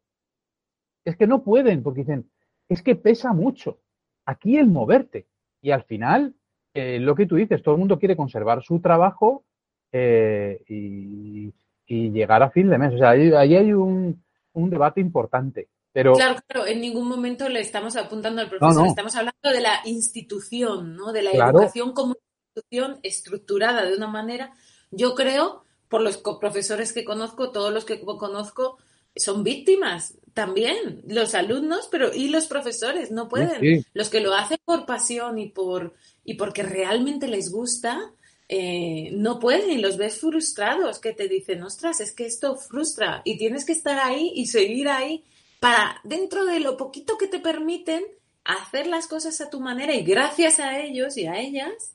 [1.04, 2.30] es que no pueden porque dicen,
[2.70, 3.78] es que pesa mucho.
[4.24, 5.26] Aquí el moverte.
[5.60, 6.34] Y al final,
[6.72, 9.44] eh, lo que tú dices, todo el mundo quiere conservar su trabajo
[9.92, 11.52] eh, y,
[11.86, 12.94] llegar a fin de mes.
[12.94, 14.22] O sea, ahí, hay un,
[14.54, 15.68] un debate importante.
[15.92, 20.94] Claro, claro, en ningún momento le estamos apuntando al profesor, estamos hablando de la institución,
[20.94, 21.12] ¿no?
[21.12, 22.14] De la educación como
[22.54, 24.52] institución estructurada de una manera.
[24.90, 28.78] Yo creo, por los profesores que conozco, todos los que conozco
[29.16, 33.84] son víctimas también, los alumnos, pero y los profesores no pueden.
[33.92, 38.12] Los que lo hacen por pasión y por y porque realmente les gusta,
[38.48, 43.22] eh, no pueden y los ves frustrados que te dicen, ostras, es que esto frustra
[43.24, 45.24] y tienes que estar ahí y seguir ahí
[45.60, 48.02] para, dentro de lo poquito que te permiten,
[48.44, 51.94] hacer las cosas a tu manera y gracias a ellos y a ellas,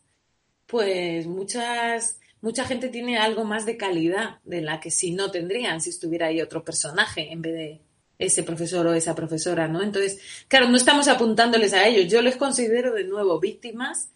[0.67, 5.81] pues muchas, mucha gente tiene algo más de calidad de la que si no tendrían
[5.81, 7.81] si estuviera ahí otro personaje en vez de
[8.17, 9.81] ese profesor o esa profesora, ¿no?
[9.81, 12.09] Entonces, claro, no estamos apuntándoles a ellos.
[12.09, 14.09] Yo les considero de nuevo víctimas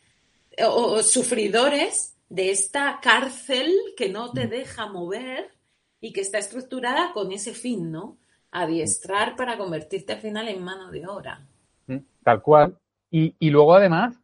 [0.66, 4.50] o sufridores de esta cárcel que no te mm.
[4.50, 5.52] deja mover
[6.00, 8.19] y que está estructurada con ese fin, ¿no?
[8.52, 11.46] Adiestrar para convertirte al final en mano de obra.
[11.88, 12.78] Mm, tal cual.
[13.12, 14.20] Y, y luego, además,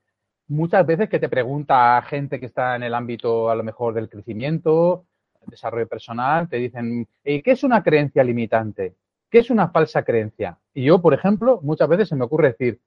[0.48, 4.10] muchas veces que te pregunta gente que está en el ámbito a lo mejor del
[4.10, 5.06] crecimiento,
[5.48, 8.96] desarrollo personal, te dicen, ¿qué es una creencia limitante?
[9.30, 10.58] ¿Qué es una falsa creencia?
[10.74, 12.80] Y yo, por ejemplo, muchas veces se me ocurre decir,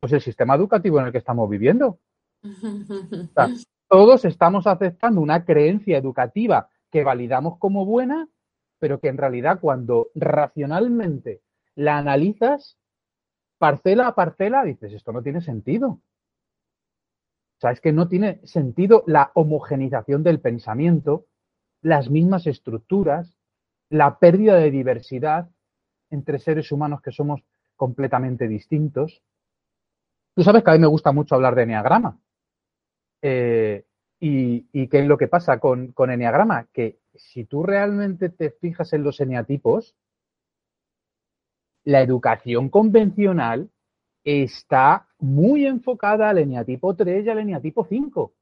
[0.00, 1.98] pues el sistema educativo en el que estamos viviendo.
[3.30, 3.48] O sea,
[3.88, 8.28] todos estamos aceptando una creencia educativa que validamos como buena,
[8.78, 11.42] pero que en realidad cuando racionalmente
[11.74, 12.78] la analizas,
[13.58, 15.88] parcela a parcela, dices, esto no tiene sentido.
[17.58, 21.26] O sea, es que no tiene sentido la homogenización del pensamiento,
[21.82, 23.36] las mismas estructuras,
[23.90, 25.50] la pérdida de diversidad
[26.10, 27.42] entre seres humanos que somos
[27.76, 29.22] completamente distintos.
[30.34, 32.20] Tú sabes que a mí me gusta mucho hablar de enneagrama.
[33.22, 33.84] Eh,
[34.20, 36.66] y, qué es lo que pasa con, con enneagrama?
[36.72, 39.94] Que si tú realmente te fijas en los eneatipos,
[41.84, 43.70] la educación convencional
[44.24, 48.32] está muy enfocada al eneatipo 3 y al eneatipo 5.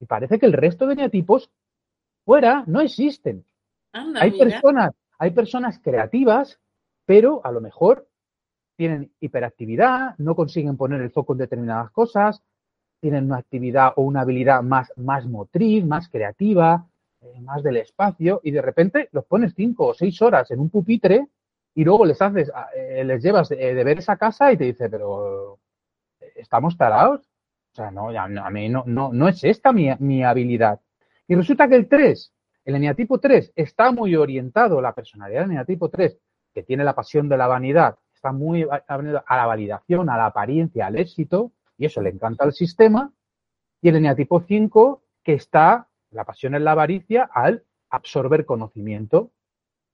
[0.00, 1.50] Y parece que el resto de eneatipos
[2.24, 3.44] fuera no existen.
[3.92, 6.58] hay personas, hay personas creativas,
[7.04, 8.08] pero a lo mejor
[8.76, 12.42] tienen hiperactividad, no consiguen poner el foco en determinadas cosas,
[13.02, 16.86] tienen una actividad o una habilidad más, más motriz, más creativa,
[17.20, 20.70] eh, más del espacio, y de repente los pones cinco o seis horas en un
[20.70, 21.26] pupitre
[21.74, 25.58] y luego les haces, eh, les llevas de, ver esa casa y te dice, pero
[26.36, 27.22] ¿estamos tarados?
[27.72, 30.80] O sea, no, a mí no, no, no es esta mi, mi habilidad.
[31.26, 32.32] Y resulta que el 3,
[32.66, 36.16] el eneatipo 3, está muy orientado, la personalidad del eneatipo 3,
[36.54, 40.86] que tiene la pasión de la vanidad, está muy a la validación, a la apariencia,
[40.86, 41.50] al éxito,
[41.82, 43.12] y eso le encanta al sistema.
[43.80, 49.32] Y el eneatipo 5, que está, la pasión en la avaricia, al absorber conocimiento.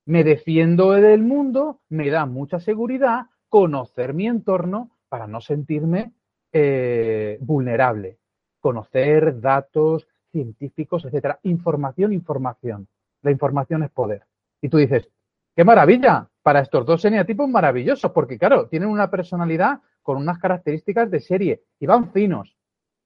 [0.04, 6.12] Me defiendo del mundo, me da mucha seguridad conocer mi entorno para no sentirme
[6.52, 8.18] eh, vulnerable.
[8.60, 11.40] Conocer datos, científicos, etcétera.
[11.44, 12.86] Información, información.
[13.22, 14.26] La información es poder.
[14.60, 15.08] Y tú dices,
[15.56, 21.10] qué maravilla, para estos dos eneatipos maravillosos, porque claro, tienen una personalidad con unas características
[21.10, 22.56] de serie y van finos.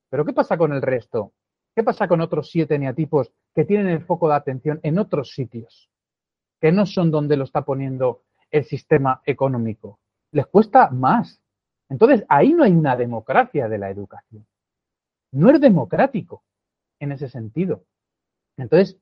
[0.09, 1.33] Pero ¿qué pasa con el resto?
[1.75, 5.91] ¿Qué pasa con otros siete eneatipos que tienen el foco de atención en otros sitios,
[6.61, 9.99] que no son donde lo está poniendo el sistema económico?
[10.31, 11.43] Les cuesta más.
[11.89, 14.47] Entonces, ahí no hay una democracia de la educación.
[15.33, 16.45] No es democrático
[17.01, 17.83] en ese sentido.
[18.57, 18.97] Entonces,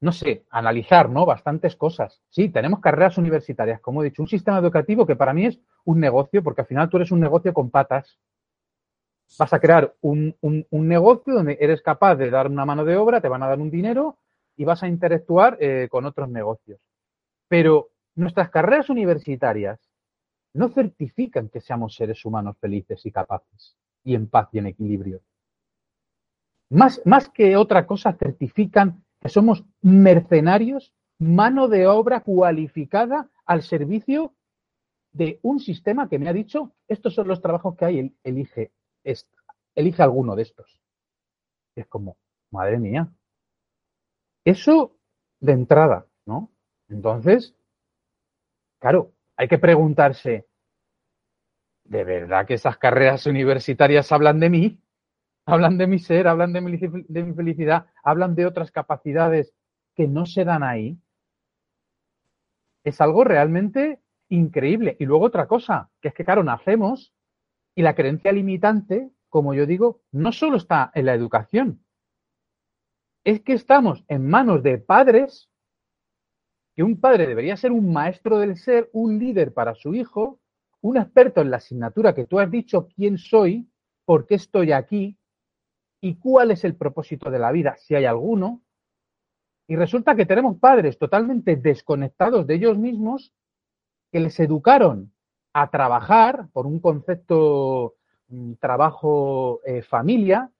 [0.00, 1.26] no sé, analizar, ¿no?
[1.26, 2.22] Bastantes cosas.
[2.30, 6.00] Sí, tenemos carreras universitarias, como he dicho, un sistema educativo que para mí es un
[6.00, 8.18] negocio, porque al final tú eres un negocio con patas.
[9.38, 10.34] Vas a crear un,
[10.72, 13.70] negocio donde eres capaz de dar una mano de obra, te van a dar un
[13.70, 14.16] dinero
[14.56, 16.80] y vas a interactuar eh, con otros negocios.
[17.46, 19.78] Pero nuestras carreras universitarias
[20.54, 25.20] no certifican que seamos seres humanos felices y capaces y en paz y en equilibrio.
[26.70, 34.34] Más, más que otra cosa, certifican que somos mercenarios, mano de obra cualificada al servicio
[35.12, 38.72] de un sistema que me ha dicho, estos son los trabajos que hay, elige,
[39.74, 40.80] elige alguno de estos.
[41.74, 42.16] es como,
[42.50, 43.12] madre mía.
[44.44, 44.96] Eso
[45.40, 46.50] de entrada, ¿no?
[46.88, 47.54] Entonces,
[48.78, 50.46] claro, hay que preguntarse,
[51.84, 54.78] ¿de verdad que esas carreras universitarias hablan de mí?
[55.50, 59.54] Hablan de mi ser, hablan de mi, felicidad, hablan de otras capacidades
[59.94, 60.98] que no se dan ahí,
[62.84, 64.96] es algo realmente increíble.
[64.98, 67.12] Y luego otra cosa, que es que, claro, nacemos
[67.74, 71.84] y la creencia limitante, como yo digo, no solo está en la educación,
[73.24, 75.50] es que estamos en manos de padres,
[76.74, 80.40] que un padre debería ser un maestro del ser, un líder para su hijo,
[80.80, 83.70] un experto en la asignatura que tú has dicho quién soy,
[84.06, 85.19] por qué estoy aquí,
[86.00, 88.62] y cuál es el propósito de la vida, si hay alguno.
[89.66, 93.32] Y resulta que tenemos padres totalmente desconectados de ellos mismos
[94.10, 95.12] que les educaron
[95.52, 97.94] a trabajar por un concepto
[98.28, 100.50] mm, trabajo eh, familia,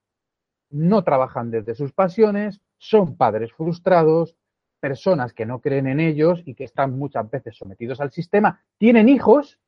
[0.70, 4.36] no trabajan desde sus pasiones, son padres frustrados,
[4.80, 9.08] personas que no creen en ellos y que están muchas veces sometidos al sistema, tienen
[9.08, 9.60] hijos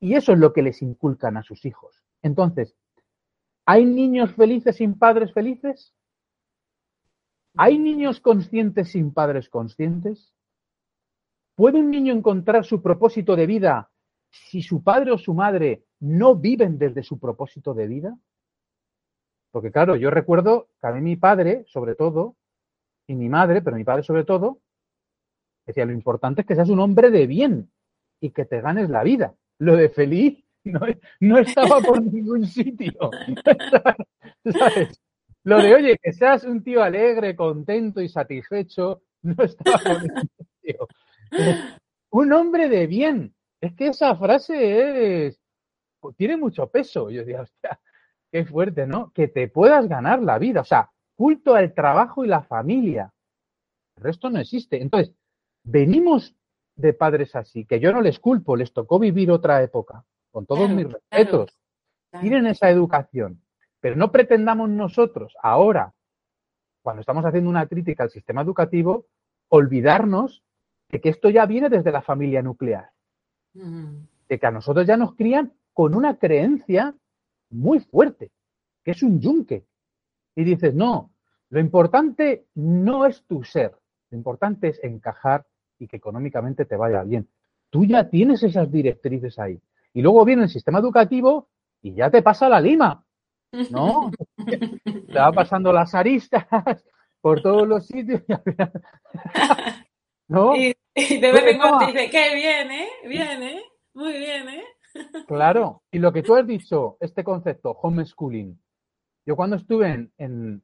[0.00, 2.02] y eso es lo que les inculcan a sus hijos.
[2.22, 2.74] Entonces,
[3.70, 5.94] ¿Hay niños felices sin padres felices?
[7.54, 10.32] ¿Hay niños conscientes sin padres conscientes?
[11.54, 13.90] ¿Puede un niño encontrar su propósito de vida
[14.30, 18.18] si su padre o su madre no viven desde su propósito de vida?
[19.50, 22.36] Porque claro, yo recuerdo que a mí mi padre, sobre todo,
[23.06, 24.62] y mi madre, pero mi padre sobre todo,
[25.66, 27.70] decía, lo importante es que seas un hombre de bien
[28.18, 29.34] y que te ganes la vida.
[29.58, 30.42] Lo de feliz
[31.20, 32.92] no, estaba por ningún sitio.
[34.44, 35.00] ¿Sabes?
[35.44, 40.30] Lo de, oye, que seas un tío alegre, contento y satisfecho, no estaba por ningún
[40.60, 40.88] sitio.
[42.10, 43.34] Un hombre de bien.
[43.60, 45.40] Es que esa frase es,
[46.00, 47.10] pues, tiene mucho peso.
[47.10, 47.80] Yo digo, hostia,
[48.30, 49.12] qué fuerte, ¿no?
[49.12, 50.60] Que te puedas ganar la vida.
[50.60, 53.12] O sea, culto al trabajo y la familia.
[53.96, 54.80] El resto no existe.
[54.80, 55.14] Entonces,
[55.64, 56.36] venimos
[56.76, 60.70] de padres así, que yo no les culpo, les tocó vivir otra época, con todos
[60.70, 61.58] mis respetos.
[62.20, 63.42] Tienen esa educación,
[63.80, 65.94] pero no pretendamos nosotros ahora,
[66.82, 69.06] cuando estamos haciendo una crítica al sistema educativo,
[69.48, 70.42] olvidarnos
[70.90, 72.90] de que esto ya viene desde la familia nuclear.
[73.54, 76.94] De que a nosotros ya nos crían con una creencia
[77.50, 78.30] muy fuerte,
[78.84, 79.64] que es un yunque.
[80.34, 81.10] Y dices, no,
[81.50, 83.76] lo importante no es tu ser,
[84.10, 85.46] lo importante es encajar
[85.78, 87.28] y que económicamente te vaya bien.
[87.70, 89.60] Tú ya tienes esas directrices ahí.
[89.92, 91.48] Y luego viene el sistema educativo
[91.82, 93.04] y ya te pasa la lima.
[93.70, 94.10] ¿No?
[94.36, 96.46] te va pasando las aristas
[97.20, 98.22] por todos los sitios.
[100.28, 100.54] ¿No?
[100.54, 102.88] Y, de vez en cuando dice, qué bien, ¿eh?
[103.06, 103.62] Bien, ¿eh?
[103.94, 104.64] Muy bien, ¿eh?
[105.26, 105.82] Claro.
[105.90, 108.60] Y lo que tú has dicho, este concepto, homeschooling.
[109.26, 110.62] Yo cuando estuve en,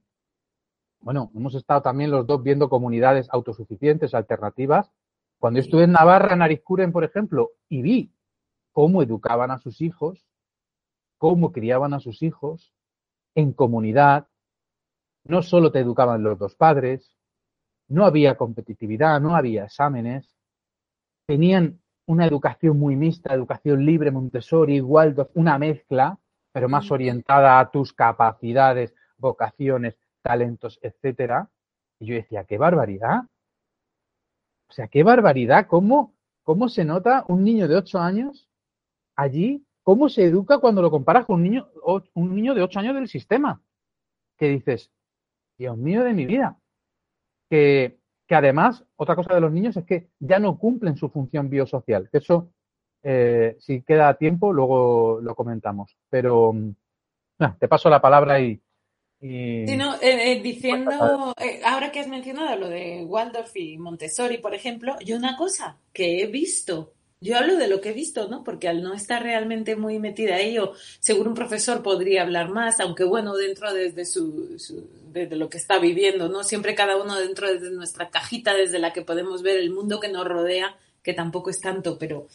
[1.01, 4.91] bueno, hemos estado también los dos viendo comunidades autosuficientes, alternativas.
[5.39, 8.14] Cuando yo estuve en Navarra, en Arizcuren, por ejemplo, y vi
[8.75, 10.27] cómo educaban a sus hijos,
[11.17, 12.75] cómo criaban a sus hijos
[13.35, 14.27] en comunidad,
[15.25, 17.17] no solo te educaban los dos padres,
[17.89, 20.37] no había competitividad, no había exámenes,
[21.27, 26.19] tenían una educación muy mixta, educación libre, Montessori, Waldorf, una mezcla,
[26.53, 31.49] pero más orientada a tus capacidades, vocaciones, talentos, etcétera.
[32.01, 33.23] Y yo decía, qué barbaridad.
[34.69, 38.51] O sea, qué barbaridad, cómo, cómo se nota un niño de ocho años
[39.17, 41.69] allí, cómo se educa cuando lo comparas con un niño,
[42.15, 43.63] un niño de ocho años del sistema.
[44.37, 44.91] Que dices,
[45.59, 46.59] Dios mío de mi vida.
[47.49, 51.49] Que, que además, otra cosa de los niños es que ya no cumplen su función
[51.49, 52.09] biosocial.
[52.13, 52.51] Eso,
[53.03, 55.97] eh, si queda tiempo, luego lo comentamos.
[56.09, 56.55] Pero
[57.59, 58.61] te paso la palabra y,
[59.21, 64.37] Sí, no, eh, eh, diciendo, eh, ahora que has mencionado lo de Waldorf y Montessori,
[64.37, 68.29] por ejemplo, yo una cosa que he visto, yo hablo de lo que he visto,
[68.29, 68.45] ¿no?
[68.45, 72.81] Porque al no estar realmente muy metida ahí, o seguro un profesor podría hablar más,
[72.81, 74.57] aunque bueno, dentro desde su,
[75.13, 76.45] desde lo que está viviendo, ¿no?
[76.45, 80.09] Siempre cada uno dentro de nuestra cajita desde la que podemos ver el mundo que
[80.09, 82.29] nos rodea, que tampoco es tanto, pero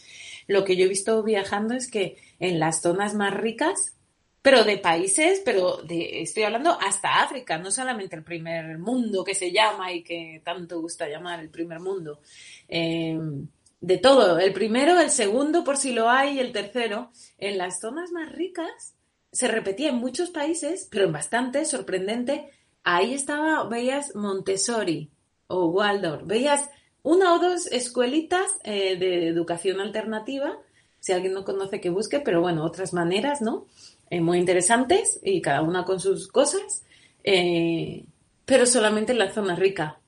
[0.48, 3.94] lo que yo he visto viajando es que en las zonas más ricas
[4.42, 9.36] pero de países, pero de, estoy hablando hasta África, no solamente el primer mundo que
[9.36, 12.22] se llama y que tanto gusta llamar el primer mundo.
[12.68, 13.48] Em,
[13.82, 17.80] de todo, el primero, el segundo, por si lo hay, y el tercero, en las
[17.80, 18.96] zonas más ricas,
[19.32, 22.50] se repetía en muchos países, pero en bastantes, sorprendente,
[22.84, 25.10] ahí estaba, veías Montessori
[25.48, 26.70] o Waldorf, veías
[27.04, 30.58] una o dos escuelitas eh, de educación alternativa,
[31.00, 33.66] si alguien no conoce que busque, pero bueno, otras maneras, ¿no?
[34.10, 36.84] Eh, muy interesantes y cada una con sus cosas,
[37.24, 38.06] eh,
[38.46, 39.99] pero solamente en la zona rica.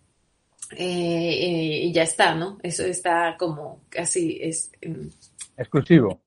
[0.77, 2.57] Eh, y ya está, ¿no?
[2.63, 5.09] Eso está como casi es em,
[5.57, 6.21] exclusivo.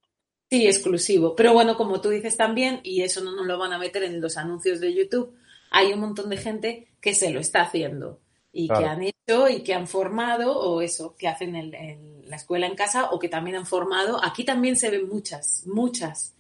[0.51, 1.35] Sí, exclusivo.
[1.35, 4.21] Pero bueno, como tú dices también, y eso no nos lo van a meter en
[4.21, 5.35] los anuncios de YouTube,
[5.71, 8.21] hay un montón de gente que se lo está haciendo
[8.53, 12.67] y que han hecho y que han formado o eso, que hacen en la escuela
[12.67, 14.23] en casa o que también han formado.
[14.23, 16.35] Aquí también se ven muchas, muchas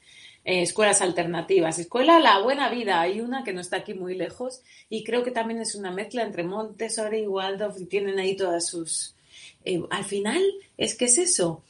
[0.44, 1.78] eh, escuelas alternativas.
[1.78, 5.30] Escuela La Buena Vida, hay una que no está aquí muy lejos y creo que
[5.30, 9.16] también es una mezcla entre Montessori y Waldorf y tienen ahí todas sus...
[9.64, 10.42] Eh, al final
[10.76, 11.64] es que es eso.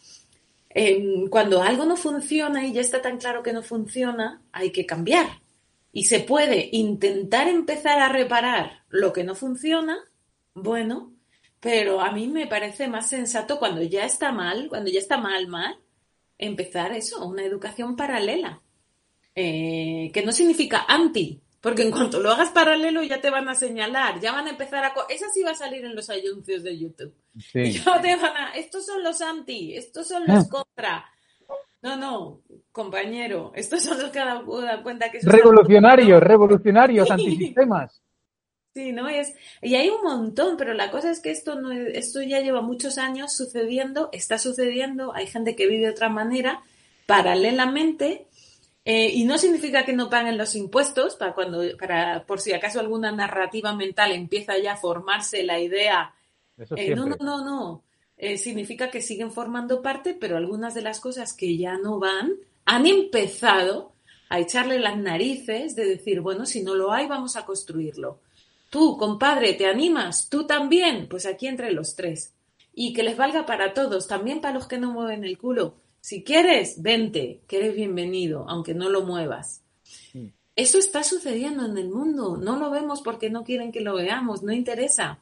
[0.71, 4.87] Em, cuando algo no funciona y ya está tan claro que no funciona, hay que
[4.87, 5.41] cambiar.
[5.93, 9.97] Y se puede intentar empezar a reparar lo que no funciona,
[10.55, 11.13] bueno,
[11.61, 15.47] pero a mí me parece más sensato cuando ya está mal, cuando ya está mal,
[15.47, 15.79] mal,
[16.39, 18.61] empezar eso, una educación paralela.
[19.37, 23.55] Eh, que no significa anti, porque en cuanto lo hagas paralelo ya te van a
[23.55, 24.95] señalar, ya van a empezar a...
[25.09, 27.15] Esa sí va a salir en los anuncios de YouTube.
[27.55, 28.55] Ya te van a...
[28.55, 30.49] Estos son los anti, estos son los ah.
[30.49, 31.05] contra.
[31.83, 32.41] No, no,
[32.71, 34.45] compañero, estos son los que dan
[34.83, 35.21] cuenta que...
[35.23, 38.01] Revolucionarios, revolucionarios, antisistemas.
[38.75, 39.09] Sí, ¿no?
[39.09, 42.61] Es, y hay un montón, pero la cosa es que esto, no, esto ya lleva
[42.61, 46.63] muchos años sucediendo, está sucediendo, hay gente que vive de otra manera,
[47.07, 48.27] paralelamente,
[48.85, 52.81] eh, y no significa que no paguen los impuestos, para cuando, para, por si acaso
[52.81, 56.15] alguna narrativa mental empieza ya a formarse la idea.
[56.77, 57.83] Eh, no, no, no, no.
[58.17, 62.35] Eh, significa que siguen formando parte, pero algunas de las cosas que ya no van,
[62.65, 63.93] han empezado
[64.29, 68.21] a echarle las narices de decir, bueno, si no lo hay, vamos a construirlo.
[68.71, 70.29] Tú, compadre, ¿te animas?
[70.29, 71.09] ¿Tú también?
[71.09, 72.35] Pues aquí entre los tres.
[72.75, 75.77] Y que les valga para todos, también para los que no mueven el culo.
[76.05, 79.63] Si quieres, vente, que eres bienvenido, aunque no lo muevas.
[80.55, 82.37] Eso está sucediendo en el mundo.
[82.37, 85.21] No lo vemos porque no quieren que lo veamos, no interesa.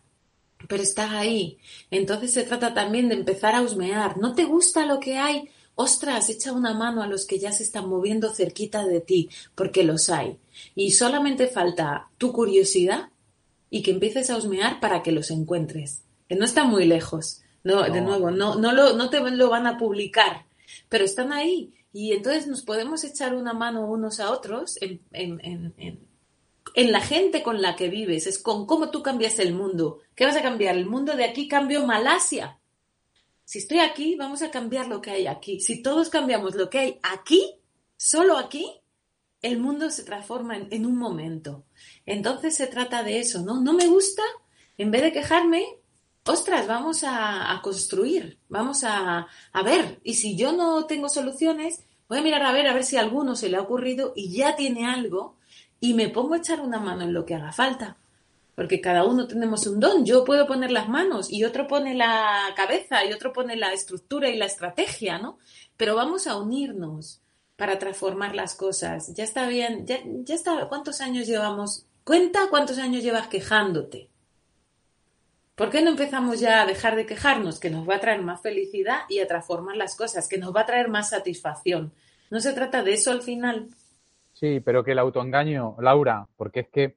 [0.66, 1.59] Pero está ahí.
[1.93, 4.18] Entonces se trata también de empezar a husmear.
[4.18, 5.51] ¿No te gusta lo que hay?
[5.76, 9.85] Ostras, echa una mano a los que ya se están moviendo cerquita de ti, porque
[9.85, 10.41] los hay.
[10.74, 13.11] Y solamente falta tu curiosidad
[13.70, 16.03] y que empieces a husmear para que los encuentres.
[16.28, 17.43] Que no están muy lejos.
[17.62, 20.47] No, de nuevo, no, no, lo, no te lo van a publicar,
[20.93, 21.72] pero están ahí.
[21.90, 26.07] Y entonces nos podemos echar una mano unos a otros en, en, en,
[26.74, 30.01] en, la gente con la que vives, es con cómo tú cambias el mundo.
[30.14, 30.76] ¿Qué vas a cambiar?
[30.76, 32.61] El mundo de aquí cambio Malasia.
[33.43, 35.61] Si estoy aquí, vamos a cambiar lo que hay aquí.
[35.61, 37.55] Si todos cambiamos lo que hay aquí,
[37.97, 38.70] solo aquí,
[39.40, 41.64] el mundo se transforma en, un momento.
[42.05, 43.62] Entonces se trata de eso, ¿no?
[43.62, 44.22] No me gusta,
[44.76, 45.64] en vez de quejarme,
[46.27, 50.01] ostras, vamos a, construir, vamos a, a, ver.
[50.05, 53.01] Y si yo no tengo soluciones, voy a mirar a ver, a ver si a
[53.01, 55.37] alguno se le ha ocurrido y ya tiene algo
[55.81, 57.97] y me pongo a echar una mano en lo que haga falta.
[58.55, 60.05] Porque cada uno tenemos un don.
[60.05, 64.29] Yo puedo poner las manos y otro pone la cabeza y otro pone la estructura
[64.29, 65.39] y la estrategia, ¿no?
[65.77, 67.23] Pero vamos a unirnos
[67.57, 69.14] para transformar las cosas.
[69.14, 70.68] Ya está bien, ya, ya está.
[70.68, 71.87] ¿Cuántos años llevamos?
[72.05, 74.11] Cuenta cuántos años llevas quejándote.
[75.62, 77.60] ¿Por qué no empezamos ya a dejar de quejarnos?
[77.60, 80.62] Que nos va a traer más felicidad y a transformar las cosas, que nos va
[80.62, 81.92] a traer más satisfacción.
[82.32, 83.68] ¿No se trata de eso al final?
[84.32, 86.96] Sí, pero que el autoengaño, Laura, porque es que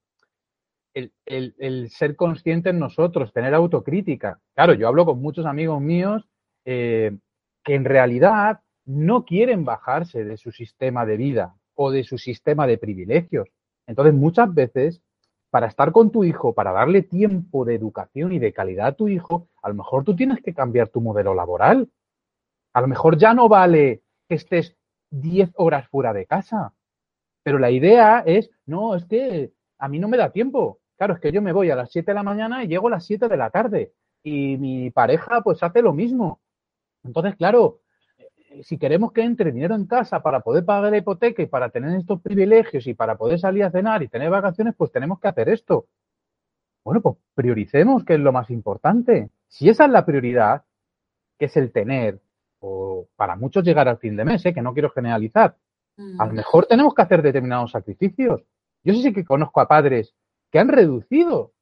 [0.95, 4.39] el, ser consciente en nosotros, tener autocrítica.
[4.55, 6.27] Claro, yo hablo con muchos amigos míos
[6.65, 7.15] eh,
[7.63, 12.65] que en realidad no quieren bajarse de su sistema de vida o de su sistema
[12.65, 13.47] de privilegios.
[13.85, 15.03] Entonces, muchas veces,
[15.55, 19.07] para estar con tu hijo, para darle tiempo de educación y de calidad a tu
[19.07, 21.89] hijo, a lo mejor tú tienes que cambiar tu modelo laboral.
[22.73, 24.75] A lo mejor ya no vale que estés
[25.11, 26.73] 10 horas fuera de casa.
[27.41, 30.81] Pero la idea es, no, es que a mí no me da tiempo.
[30.97, 32.91] Claro, es que yo me voy a las 7 de la mañana y llego a
[32.91, 33.93] las 7 de la tarde.
[34.23, 36.41] Y mi pareja pues hace lo mismo.
[37.05, 37.79] Entonces, claro,
[38.63, 41.97] si queremos que entre dinero en casa para poder pagar la hipoteca y para tener
[41.97, 45.49] estos privilegios y para poder salir a cenar y tener vacaciones, pues tenemos que hacer
[45.49, 45.87] esto.
[46.83, 49.29] Bueno, pues prioricemos, que es lo más importante.
[49.47, 50.63] Si esa es la prioridad,
[51.37, 52.21] que es el tener,
[52.59, 54.53] o para muchos llegar al fin de mes, ¿eh?
[54.53, 55.57] que no quiero generalizar,
[55.97, 56.35] a lo mm.
[56.35, 58.43] mejor tenemos que hacer determinados sacrificios.
[58.83, 60.13] Yo sí que conozco a padres
[60.51, 61.53] que han reducido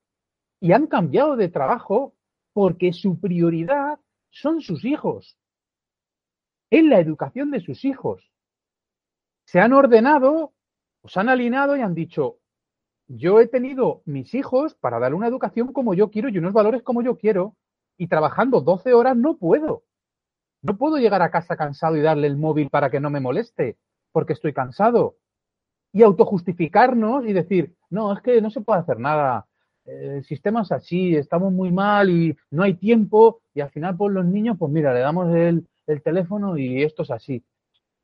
[0.60, 2.14] y han cambiado de trabajo
[2.52, 5.38] porque su prioridad son sus hijos
[6.74, 8.32] en la educación de sus hijos.
[9.46, 10.54] Se han ordenado,
[11.04, 12.40] os han alineado y han dicho,
[13.08, 16.82] yo he tenido mis hijos para darle una educación como yo quiero y unos valores
[16.82, 17.56] como yo quiero,
[17.96, 19.84] y trabajando 12 horas no puedo.
[20.64, 23.78] No puedo llegar a casa cansado y darle el móvil para que no me moleste,
[24.12, 25.18] porque estoy cansado.
[25.92, 29.46] Y autojustificarnos y decir, no, es que no se puede hacer nada.
[29.86, 33.42] El sistema es así, estamos muy mal y no hay tiempo.
[33.54, 37.04] Y al final, por los niños, pues mira, le damos el, el teléfono y esto
[37.04, 37.44] es así.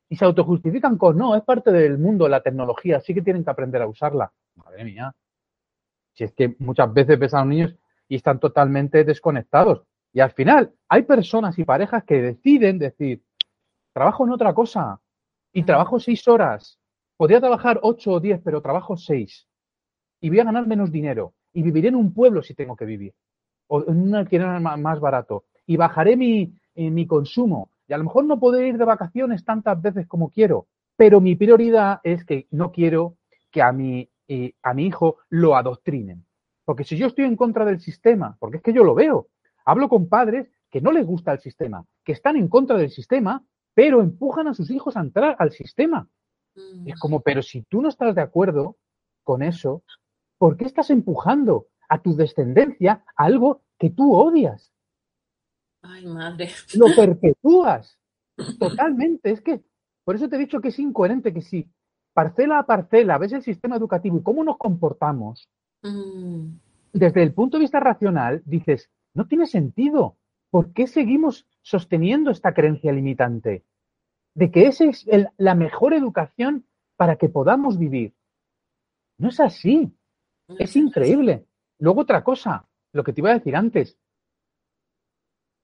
[0.09, 3.51] Y se autojustifican con, no, es parte del mundo la tecnología, sí que tienen que
[3.51, 4.31] aprender a usarla.
[4.55, 5.15] Madre mía.
[6.13, 7.75] Si es que muchas veces ves a los niños
[8.07, 9.83] y están totalmente desconectados.
[10.11, 13.21] Y al final hay personas y parejas que deciden decir,
[13.93, 14.99] trabajo en otra cosa
[15.53, 16.79] y trabajo seis horas.
[17.15, 19.47] Podría trabajar ocho o diez, pero trabajo seis.
[20.19, 21.33] Y voy a ganar menos dinero.
[21.53, 23.13] Y viviré en un pueblo si tengo que vivir.
[23.67, 25.45] O en un alquiler más barato.
[25.65, 27.71] Y bajaré mi, en mi consumo.
[27.87, 31.35] Y a lo mejor no puedo ir de vacaciones tantas veces como quiero, pero mi
[31.35, 33.17] prioridad es que no quiero
[33.51, 36.25] que a mi, eh, a mi hijo lo adoctrinen.
[36.65, 39.27] Porque si yo estoy en contra del sistema, porque es que yo lo veo,
[39.65, 43.43] hablo con padres que no les gusta el sistema, que están en contra del sistema,
[43.73, 46.07] pero empujan a sus hijos a entrar al sistema.
[46.85, 48.77] Es como, pero si tú no estás de acuerdo
[49.23, 49.83] con eso,
[50.37, 54.71] ¿por qué estás empujando a tu descendencia a algo que tú odias?
[55.81, 56.49] Ay, madre.
[56.75, 57.97] Lo perpetúas
[58.59, 59.31] totalmente.
[59.31, 59.61] Es que,
[60.03, 61.69] por eso te he dicho que es incoherente, que si
[62.13, 65.49] parcela a parcela ves el sistema educativo y cómo nos comportamos,
[65.83, 66.47] mm.
[66.93, 70.17] desde el punto de vista racional, dices, no tiene sentido.
[70.49, 73.63] ¿Por qué seguimos sosteniendo esta creencia limitante?
[74.33, 75.05] De que esa es
[75.37, 76.65] la mejor educación
[76.95, 78.13] para que podamos vivir.
[79.17, 79.93] No es así.
[80.57, 81.45] es increíble.
[81.77, 83.97] Luego otra cosa, lo que te iba a decir antes,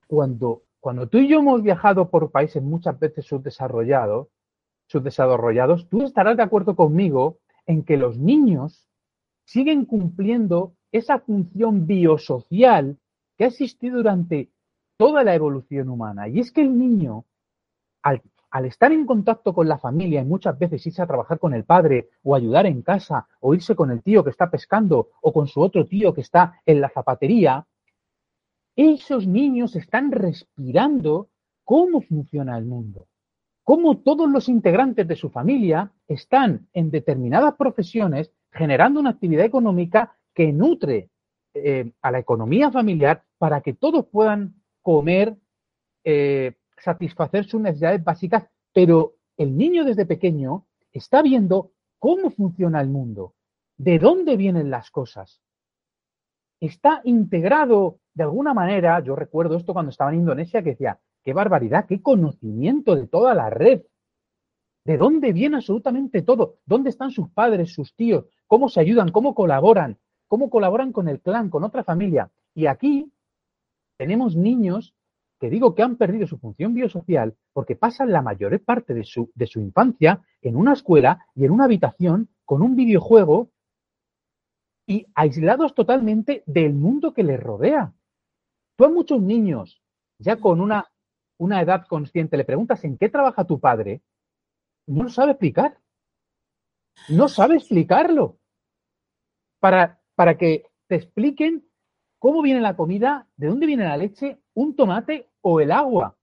[0.07, 0.63] cuando,
[1.09, 4.27] tú y yo hemos viajado por países muchas veces subdesarrollados,
[4.87, 8.87] subdesarrollados, tú estarás de acuerdo conmigo en que los niños
[9.45, 12.97] siguen cumpliendo esa función biosocial
[13.37, 14.49] que ha existido durante
[14.97, 16.27] toda la evolución humana.
[16.27, 17.25] Y es que el niño,
[18.01, 18.21] al,
[18.65, 22.09] estar en contacto con la familia y muchas veces irse a trabajar con el padre
[22.23, 25.59] o ayudar en casa o irse con el tío que está pescando o con su
[25.59, 27.67] otro tío que está en la zapatería,
[28.75, 31.29] esos niños están respirando
[31.63, 33.07] cómo funciona el mundo,
[33.63, 40.17] cómo todos los integrantes de su familia están en determinadas profesiones generando una actividad económica
[40.33, 41.09] que nutre
[41.53, 45.35] eh, a la economía familiar para que todos puedan comer,
[46.03, 52.89] eh, satisfacer sus necesidades básicas, pero el niño desde pequeño está viendo cómo funciona el
[52.89, 53.33] mundo,
[53.77, 55.41] de dónde vienen las cosas.
[56.59, 61.33] Está integrado de alguna manera, yo recuerdo esto cuando estaba en Indonesia, que decía, qué
[61.33, 63.83] barbaridad, qué conocimiento de toda la red.
[64.85, 66.59] ¿De dónde viene absolutamente todo?
[66.65, 68.25] ¿Dónde están sus padres, sus tíos?
[68.47, 69.11] ¿Cómo se ayudan?
[69.11, 69.97] ¿Cómo colaboran?
[70.27, 72.31] ¿Cómo colaboran con el clan, con otra familia?
[72.53, 73.11] Y aquí
[73.97, 74.95] tenemos niños
[75.39, 79.29] que digo que han perdido su función biosocial porque pasan la mayor parte de su,
[79.35, 83.49] de su infancia en una escuela y en una habitación con un videojuego
[84.87, 87.94] y aislados totalmente del mundo que les rodea.
[88.75, 89.81] Tú a muchos niños,
[90.19, 90.91] ya con una,
[91.37, 94.01] una edad consciente, le preguntas en qué trabaja tu padre,
[94.87, 95.79] no lo sabe explicar.
[97.09, 98.37] No sabe explicarlo.
[99.59, 101.67] Para, para que te expliquen
[102.19, 106.17] cómo viene la comida, de dónde viene la leche, un tomate o el agua.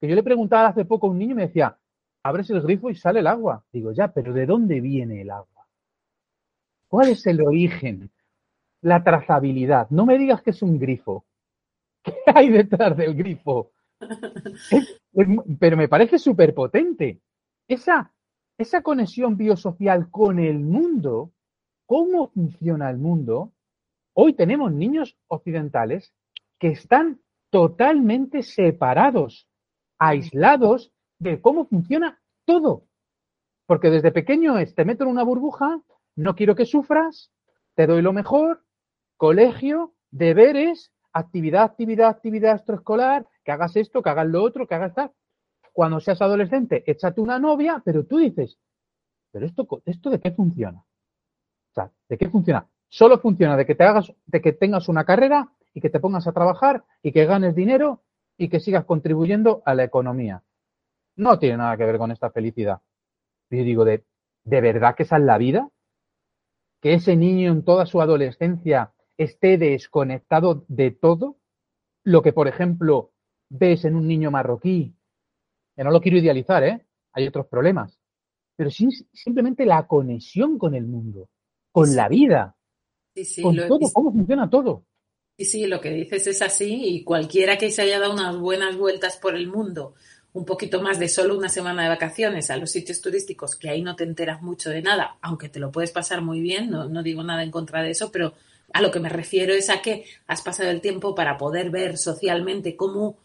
[0.00, 1.78] Que yo le preguntaba hace poco a un niño y me decía,
[2.22, 3.64] abres el grifo y sale el agua.
[3.72, 5.68] Digo, ya, pero ¿de dónde viene el agua?
[6.88, 8.10] ¿Cuál es el origen?
[8.82, 9.88] La trazabilidad.
[9.90, 11.24] No me digas que es un grifo.
[12.02, 13.72] ¿Qué hay detrás del grifo?
[15.58, 17.20] pero me parece súper potente.
[17.68, 18.12] Esa,
[18.56, 21.32] esa conexión biosocial con el mundo,
[21.86, 23.52] cómo funciona el mundo.
[24.14, 26.14] Hoy tenemos niños occidentales
[26.58, 27.20] que están
[27.50, 29.48] totalmente separados,
[29.98, 32.84] aislados de cómo funciona todo.
[33.66, 35.80] Porque desde pequeño es, te meto en una burbuja,
[36.16, 37.30] no quiero que sufras,
[37.74, 38.64] te doy lo mejor,
[39.16, 44.94] colegio, deberes, actividad, actividad, actividad extraescolar, que hagas esto, que hagas lo otro, que hagas
[44.94, 45.12] tal.
[45.72, 48.58] Cuando seas adolescente, échate una novia, pero tú dices,
[49.30, 50.78] ¿pero esto, esto de qué funciona?
[50.78, 52.66] O sea, ¿de qué funciona?
[52.88, 56.26] Solo funciona de que te hagas, de que tengas una carrera y que te pongas
[56.26, 58.02] a trabajar y que ganes dinero
[58.36, 60.42] y que sigas contribuyendo a la economía.
[61.16, 62.80] No tiene nada que ver con esta felicidad.
[63.50, 64.04] Yo digo, ¿de,
[64.44, 65.68] ¿de verdad que esa es la vida?
[66.80, 71.36] ¿Que ese niño en toda su adolescencia esté desconectado de todo,
[72.04, 73.12] lo que, por ejemplo,
[73.50, 74.94] ves en un niño marroquí,
[75.76, 76.86] que no lo quiero idealizar, ¿eh?
[77.12, 77.98] hay otros problemas,
[78.56, 81.28] pero simplemente la conexión con el mundo,
[81.70, 82.56] con la vida,
[83.42, 84.86] con todo, cómo funciona todo.
[85.36, 88.78] Sí, sí, lo que dices es así y cualquiera que se haya dado unas buenas
[88.78, 89.94] vueltas por el mundo,
[90.32, 93.82] un poquito más de solo una semana de vacaciones a los sitios turísticos, que ahí
[93.82, 97.02] no te enteras mucho de nada, aunque te lo puedes pasar muy bien, no, no
[97.02, 98.32] digo nada en contra de eso, pero
[98.72, 101.98] a lo que me refiero es a que has pasado el tiempo para poder ver
[101.98, 103.16] socialmente cómo,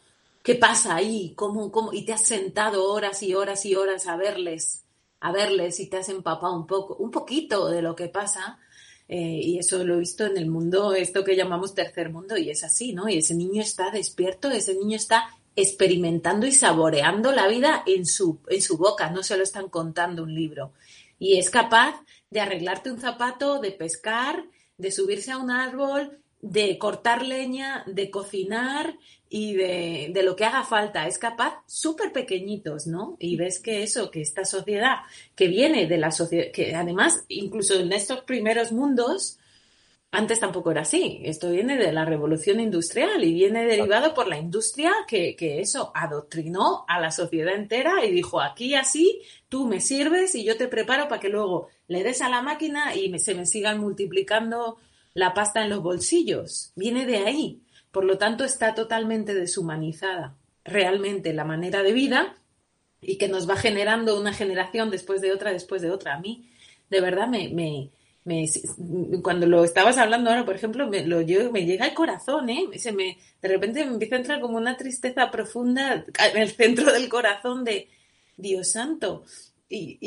[0.43, 4.17] qué pasa ahí, cómo, cómo, y te has sentado horas y horas y horas a
[4.17, 4.83] verles,
[5.19, 8.59] a verles y te has empapado un poco, un poquito de lo que pasa.
[9.07, 12.49] Eh, y eso lo he visto en el mundo, esto que llamamos tercer mundo, y
[12.49, 13.07] es así, ¿no?
[13.07, 18.39] Y ese niño está despierto, ese niño está experimentando y saboreando la vida en su,
[18.49, 20.73] en su boca, no se lo están contando un libro.
[21.19, 24.43] Y es capaz de arreglarte un zapato, de pescar,
[24.77, 28.97] de subirse a un árbol, de cortar leña, de cocinar
[29.29, 31.07] y de, de lo que haga falta.
[31.07, 33.17] Es capaz súper pequeñitos, ¿no?
[33.19, 34.97] Y ves que eso, que esta sociedad
[35.35, 39.39] que viene de la sociedad, que además incluso en estos primeros mundos,
[40.15, 41.19] antes tampoco era así.
[41.25, 45.91] Esto viene de la revolución industrial y viene derivado por la industria que, que, eso
[45.93, 50.69] adoctrinó a la sociedad entera y dijo aquí así, tú me sirves y yo te
[50.69, 54.77] preparo para que luego le des a la máquina y se me sigan multiplicando
[55.13, 56.71] la pasta en los bolsillos.
[56.77, 57.61] Viene de ahí.
[57.91, 62.37] Por lo tanto, está totalmente deshumanizada realmente la manera de vida
[63.01, 66.15] y que nos va generando una generación después de otra, después de otra.
[66.15, 66.49] A mí,
[66.89, 67.91] de verdad, me, me
[69.21, 72.67] cuando lo estabas hablando ahora, por ejemplo, me, lo, yo, me llega al corazón, ¿eh?
[72.77, 76.91] Se me, de repente me empieza a entrar como una tristeza profunda en el centro
[76.91, 77.89] del corazón de
[78.37, 79.23] Dios santo.
[79.69, 79.99] Y,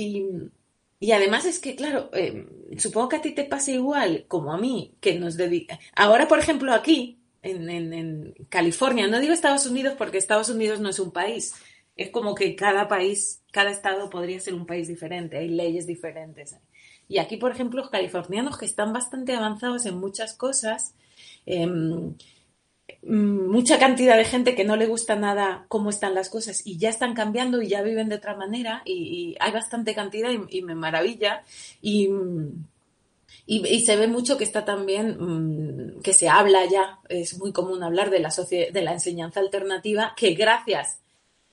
[1.01, 2.47] y, además es que, claro, eh,
[2.79, 5.79] supongo que a ti te pasa igual como a mí, que nos dedica.
[5.95, 10.81] Ahora, por ejemplo, aquí, en, en, en California, no digo Estados Unidos porque Estados Unidos
[10.81, 11.55] no es un país,
[11.97, 16.57] Es como que cada país, cada estado podría ser un país diferente, hay leyes diferentes.
[17.09, 20.95] Y aquí, por ejemplo, los californianos que están bastante avanzados en muchas cosas,
[21.47, 22.15] em,
[23.03, 26.77] mm, mucha cantidad de gente que no le gusta nada cómo están las cosas y
[26.79, 30.75] ya están cambiando y ya viven de otra manera y, hay bastante cantidad y, me
[30.75, 31.43] maravilla.
[31.81, 32.11] Y,
[33.47, 37.83] y, se ve mucho que está también, mm, que se habla ya, es muy común
[37.83, 40.99] hablar de la, de la enseñanza alternativa, que gracias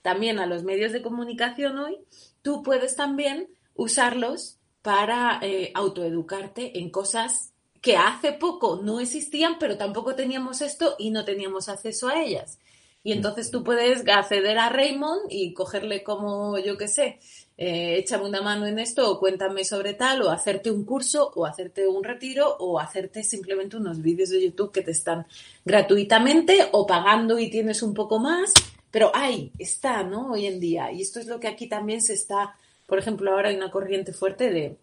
[0.02, 1.98] también a los medios de comunicación hoy,
[2.42, 4.55] tú puedes también usarlos
[4.86, 11.10] para eh, autoeducarte en cosas que hace poco no existían, pero tampoco teníamos esto y
[11.10, 12.60] no teníamos acceso a ellas.
[13.02, 17.18] Y entonces tú puedes acceder a Raymond y cogerle como, yo qué sé,
[17.58, 21.48] eh, échame una mano en esto o cuéntame sobre tal, o hacerte un curso, o
[21.48, 25.26] hacerte un retiro, o hacerte simplemente unos vídeos de YouTube que te están
[25.66, 28.54] gratuitamente o pagando y tienes un poco más,
[28.92, 30.34] pero ahí está, ¿no?
[30.34, 30.92] Hoy en día.
[30.92, 32.56] Y esto es lo que aquí también se está,
[32.86, 34.78] por ejemplo, ahora hay una corriente fuerte de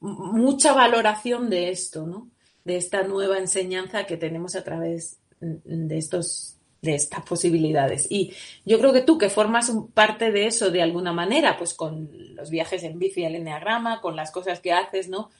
[0.00, 2.30] mucha valoración de esto, ¿no?
[2.64, 8.06] De esta nueva enseñanza que tenemos a través de estos de estas posibilidades.
[8.08, 8.32] Y
[8.64, 12.50] yo creo que tú que formas parte de eso de alguna manera, pues con los
[12.50, 15.30] viajes en bici al enneagrama, con las cosas que haces, ¿no?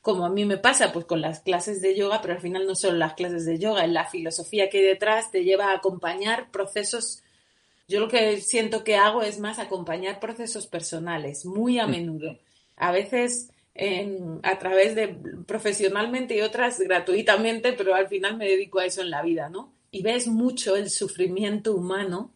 [0.00, 2.74] Como a mí me pasa, pues con las clases de yoga, pero al final no
[2.74, 6.50] son las clases de yoga, en la filosofía que hay detrás te lleva a acompañar
[6.50, 7.23] procesos.
[7.86, 12.38] Yo lo que siento que hago es más acompañar procesos personales, muy a menudo.
[12.76, 13.50] A veces
[14.42, 15.08] a través de
[15.46, 19.74] profesionalmente y otras gratuitamente, pero al final me dedico a eso en la vida, ¿no?
[19.94, 22.32] y ves mucho el sufrimiento humano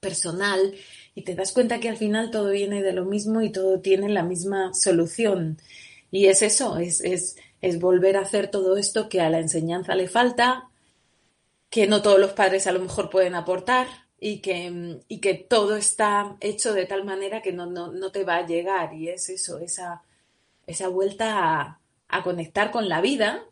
[0.00, 0.74] personal
[1.14, 4.08] y te das cuenta que al final todo viene de lo mismo y todo tiene
[4.08, 5.58] la misma solución.
[6.10, 9.94] Y es eso, es, es, es volver a hacer todo esto que a la enseñanza
[9.94, 10.70] le falta,
[11.68, 13.86] que no todos los padres a lo mejor pueden aportar
[14.20, 18.24] y que, y que todo está hecho de tal manera que no, no, no te
[18.24, 18.94] va a llegar.
[18.94, 20.02] Y es eso, esa,
[20.66, 23.44] esa vuelta a, a conectar con la vida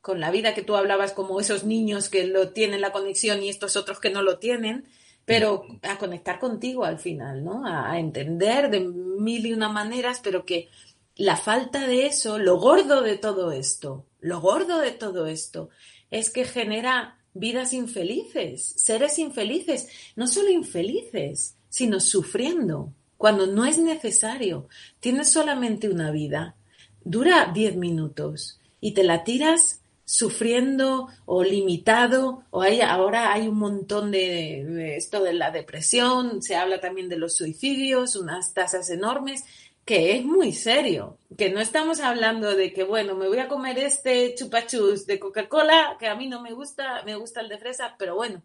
[0.00, 3.50] con la vida que tú hablabas, como esos niños que lo tienen la conexión y
[3.50, 4.86] estos otros que no lo tienen,
[5.26, 7.66] pero a conectar contigo al final, ¿no?
[7.66, 10.70] A, entender de mil y una maneras, pero que
[11.16, 15.68] la falta de eso, lo gordo de todo esto, lo gordo de todo esto,
[16.10, 23.78] es que genera vidas infelices, seres infelices, no solo infelices, sino sufriendo, cuando no es
[23.78, 24.68] necesario.
[25.00, 26.56] Tienes solamente una vida,
[27.04, 33.58] dura diez minutos y te la tiras sufriendo o limitado, o hay, ahora hay un
[33.58, 39.44] montón de, esto de la depresión, se habla también de los suicidios, unas tasas enormes,
[39.88, 43.78] que es muy serio, que no estamos hablando de que, bueno, me voy a comer
[43.78, 47.96] este chupachus de Coca-Cola, que a mí no me gusta, me gusta el de fresa,
[47.98, 48.42] pero bueno,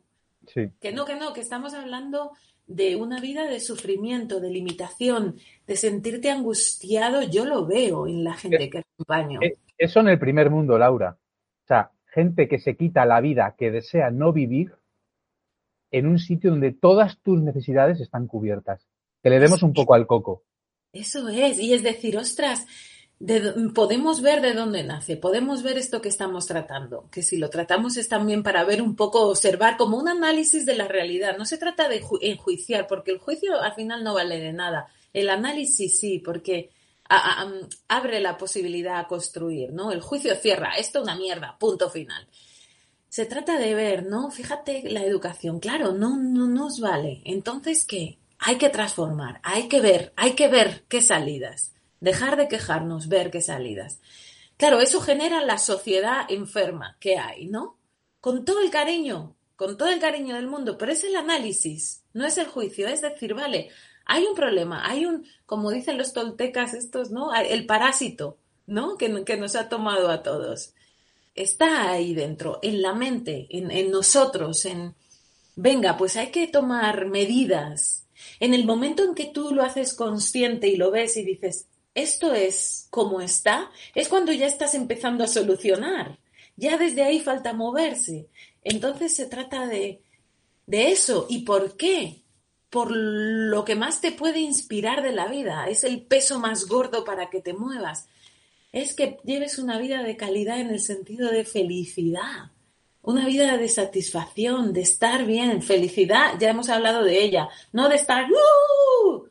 [0.54, 2.32] que no, que no, que estamos hablando
[2.66, 5.36] de una vida de sufrimiento, de limitación,
[5.68, 9.42] de sentirte angustiado, yo lo veo en la gente que acompaño.
[9.42, 11.18] Eh, eso en el primer mundo, Laura.
[11.66, 14.76] O sea, gente que se quita la vida, que desea no vivir
[15.92, 18.88] en un sitio donde todas tus necesidades están cubiertas.
[19.22, 20.44] Que le demos un poco al coco.
[20.94, 22.68] Eso es, y es decir, ostras,
[23.74, 27.98] podemos ver de dónde nace, podemos ver esto que estamos tratando, que si lo tratamos
[27.98, 31.36] es también para ver un poco, observar como un análisis de la realidad.
[31.38, 34.88] No se trata de enjuiciar, porque el juicio al final no vale de nada.
[35.14, 36.70] El análisis sí, porque
[37.88, 39.92] abre la posibilidad a construir, ¿no?
[39.92, 42.28] El juicio cierra, esto es una mierda, punto final.
[43.10, 44.30] Se trata de ver, ¿no?
[44.30, 47.22] Fíjate la educación, claro, no, no nos vale.
[47.26, 48.20] Entonces, ¿qué?
[48.46, 51.72] Hay que transformar, hay que ver, hay que ver qué salidas.
[52.02, 54.02] Dejar de quejarnos, ver qué salidas.
[54.58, 57.78] Claro, eso genera la sociedad enferma que hay, ¿no?
[58.20, 62.26] Con todo el cariño, con todo el cariño del mundo, pero es el análisis, no
[62.26, 63.70] es el juicio, es decir, vale,
[64.06, 67.34] hay un problema, hay un, como dicen los toltecas estos, ¿no?
[67.34, 68.98] El parásito, ¿no?
[68.98, 70.74] Que, que nos ha tomado a todos.
[71.34, 74.96] Está ahí dentro, en la mente, en, en nosotros, en,
[75.56, 78.03] venga, pues hay que tomar medidas.
[78.40, 82.34] En el momento en que tú lo haces consciente y lo ves y dices, esto
[82.34, 86.20] es como está, es cuando ya estás empezando a solucionar.
[86.56, 88.28] Ya desde ahí falta moverse.
[88.64, 90.02] Entonces se trata de,
[90.66, 91.26] de eso.
[91.30, 92.24] ¿Y por qué?
[92.74, 97.06] por lo que más te puede inspirar de la vida, es el peso más gordo
[97.06, 98.08] para que te muevas,
[98.72, 102.50] es que lleves una vida de calidad en el sentido de felicidad,
[103.04, 107.96] una vida de satisfacción, de estar bien, felicidad, ya hemos hablado de ella, no de
[107.96, 109.28] estar, ¡uh!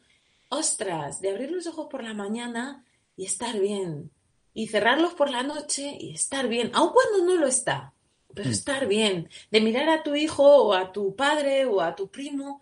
[0.50, 2.84] ostras, de abrir los ojos por la mañana
[3.16, 4.10] y estar bien,
[4.52, 7.94] y cerrarlos por la noche y estar bien, aun cuando no lo está,
[8.34, 8.52] pero mm.
[8.52, 12.60] estar bien, de mirar a tu hijo o a tu padre o a tu primo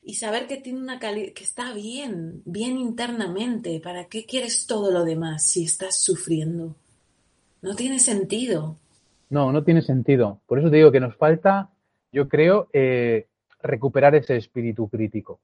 [0.00, 3.78] y saber que tiene una que está bien, bien internamente.
[3.80, 6.74] ¿Para qué quieres todo lo demás si estás sufriendo?
[7.60, 8.78] No tiene sentido.
[9.32, 10.42] No, no tiene sentido.
[10.46, 11.70] Por eso te digo que nos falta,
[12.12, 13.28] yo creo, eh,
[13.62, 15.40] recuperar ese espíritu crítico,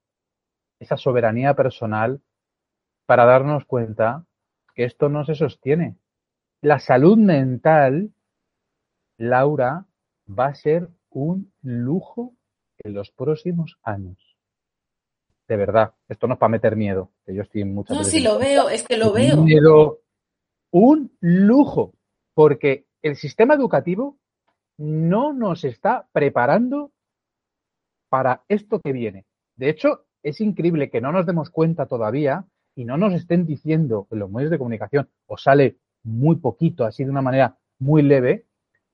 [0.79, 2.21] esa soberanía personal
[3.07, 4.27] para darnos cuenta
[4.75, 5.97] que esto no se sostiene.
[6.61, 8.11] La salud mental,
[9.17, 9.87] Laura,
[10.29, 12.35] va a ser un lujo
[12.81, 14.19] en los próximos años
[15.49, 15.95] de verdad.
[16.11, 18.83] Esto no es para meter miedo, que yo estoy muchas No, si lo veo, es
[18.83, 19.39] que lo veo.
[19.39, 20.03] Miedo,
[20.73, 21.95] un lujo,
[22.35, 24.19] porque el sistema educativo
[24.77, 26.93] no nos está preparando
[28.09, 29.27] para esto que viene.
[29.57, 34.07] De hecho, es increíble que no nos demos cuenta todavía y no nos estén diciendo
[34.11, 38.47] en los medios de comunicación, o sale muy poquito, así de una manera muy leve,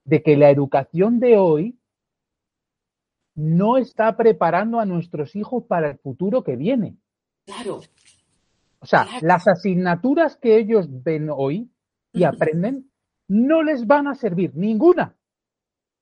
[0.03, 1.77] de que la educación de hoy
[3.35, 6.97] no está preparando a nuestros hijos para el futuro que viene.
[7.45, 7.81] Claro.
[8.79, 11.69] O sea, las asignaturas que ellos ven hoy
[12.11, 12.89] y aprenden
[13.27, 15.15] no les van a servir ninguna.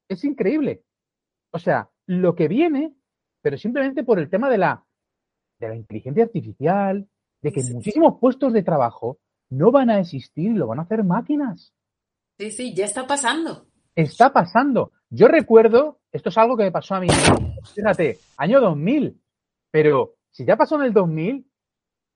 [0.09, 0.83] Es increíble.
[1.51, 2.93] O sea, lo que viene,
[3.41, 4.85] pero simplemente por el tema de la,
[5.59, 7.07] de la inteligencia artificial,
[7.41, 9.19] de que muchísimos puestos de trabajo
[9.49, 11.73] no van a existir y lo van a hacer máquinas.
[12.39, 13.67] Sí, sí, ya está pasando.
[13.95, 14.91] Está pasando.
[15.09, 17.07] Yo recuerdo, esto es algo que me pasó a mí,
[17.75, 19.21] fíjate, año 2000,
[19.69, 21.45] pero si ya pasó en el 2000,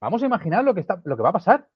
[0.01, 1.69] vamos a imaginar lo que, está, lo que va a pasar.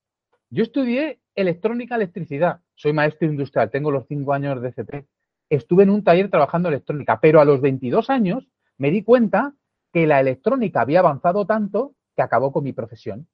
[0.54, 5.08] Yo estudié electrónica, electricidad, soy maestro industrial, tengo los cinco años de CP.
[5.50, 9.54] Estuve en un taller trabajando electrónica, pero a los 22 años me di cuenta
[9.94, 13.28] que la electrónica había avanzado tanto que acabó con mi profesión.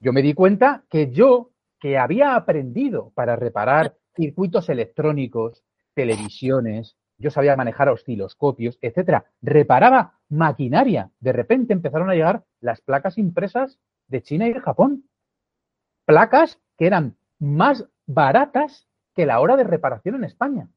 [0.00, 5.62] Yo me di cuenta que yo, que había aprendido para reparar circuitos electrónicos,
[5.94, 9.24] televisiones, yo sabía manejar osciloscopios, etcétera.
[9.40, 11.12] Reparaba maquinaria.
[11.20, 13.78] De repente empezaron a llegar las placas impresas
[14.08, 15.08] de China y de Japón.
[16.04, 20.68] Placas que eran más baratas que la hora de reparación en España.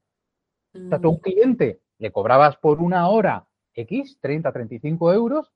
[0.74, 1.20] O sea, un mm.
[1.20, 5.52] cliente le cobrabas por una hora X, 30, 35 euros,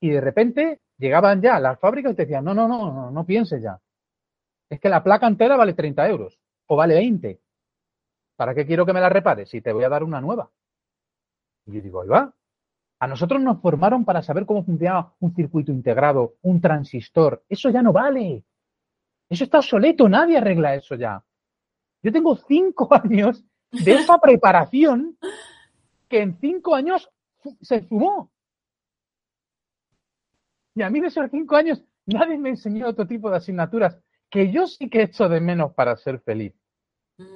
[0.00, 3.10] y de repente llegaban ya a las fábricas y te decían, no, no, no, no,
[3.10, 3.80] no pienses ya
[4.72, 7.38] es que la placa entera vale 30 euros o vale 20.
[8.36, 10.50] ¿Para qué quiero que me la repares si te voy a dar una nueva?
[11.66, 12.34] Y yo digo, ahí va.
[13.02, 17.42] A nosotros nos formaron para saber cómo funcionaba un circuito integrado, un transistor.
[17.48, 18.44] Eso ya no vale.
[19.28, 21.20] Eso está obsoleto, nadie arregla eso ya.
[22.00, 25.18] Yo tengo cinco años de esa preparación
[26.08, 27.10] que en cinco años
[27.60, 28.30] se sumó.
[30.76, 33.98] Y a mí de esos cinco años nadie me enseñó otro tipo de asignaturas
[34.30, 36.54] que yo sí que echo de menos para ser feliz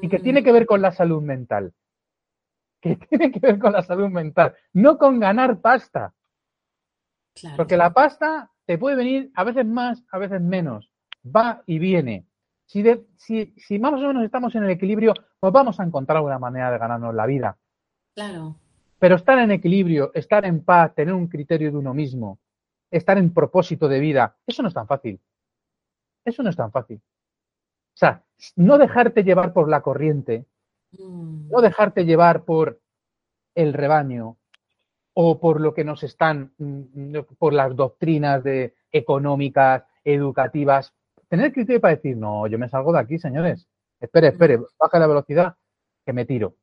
[0.01, 1.75] y que tiene que ver con la salud mental.
[2.87, 6.15] Que tiene que ver con la salud mental, no con ganar pasta.
[7.57, 10.91] Porque la pasta te puede venir a veces más, a veces menos.
[11.25, 12.27] Va y viene.
[12.65, 12.83] Si,
[13.17, 16.71] si, si más o menos estamos en el equilibrio, pues vamos a encontrar una manera
[16.71, 17.59] de ganarnos la vida.
[18.15, 18.57] Claro.
[18.99, 22.39] Pero estar en equilibrio, estar en paz, tener un criterio de uno mismo,
[22.91, 25.21] estar en propósito de vida, eso no es tan fácil.
[26.25, 26.97] Eso no es tan fácil.
[26.99, 28.25] O sea,
[28.57, 30.47] no dejarte llevar por la corriente,
[30.93, 31.49] mm.
[31.51, 32.81] no dejarte llevar por
[33.55, 34.37] el rebaño
[35.15, 40.93] o por lo que nos están, mm, por las doctrinas de económicas, educativas.
[41.29, 43.67] Tener criterio para decir, no, yo me salgo de aquí, señores.
[43.99, 45.57] Espere, espere, baja la velocidad,
[46.05, 46.55] que me tiro.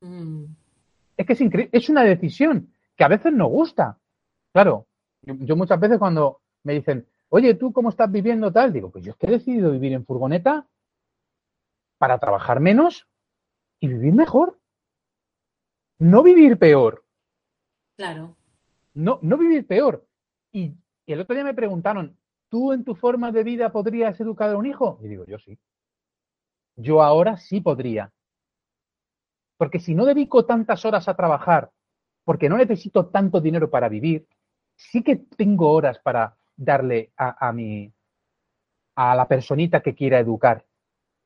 [0.00, 0.44] Mm.
[1.16, 3.98] Es que es increíble, es una decisión que a veces no gusta.
[4.52, 4.86] Claro,
[5.22, 8.72] yo muchas veces cuando me dicen, oye, ¿tú cómo estás viviendo tal?
[8.72, 10.66] Digo, pues yo es que he decidido vivir en furgoneta
[11.98, 13.06] para trabajar menos
[13.80, 14.58] y vivir mejor.
[15.98, 17.04] No vivir peor.
[17.96, 18.36] Claro.
[18.94, 20.06] No, no vivir peor.
[20.52, 20.74] Y,
[21.06, 22.16] el otro día me preguntaron,
[22.48, 24.98] ¿tú en tu forma de vida podrías educar a un hijo?
[25.02, 25.58] Y digo, yo sí.
[26.76, 28.12] Yo ahora sí podría.
[29.56, 31.70] Porque si no dedico tantas horas a trabajar,
[32.24, 34.26] porque no necesito tanto dinero para vivir,
[34.76, 37.92] sí que tengo horas para darle a, mi,
[38.94, 40.64] a la personita que quiera educar.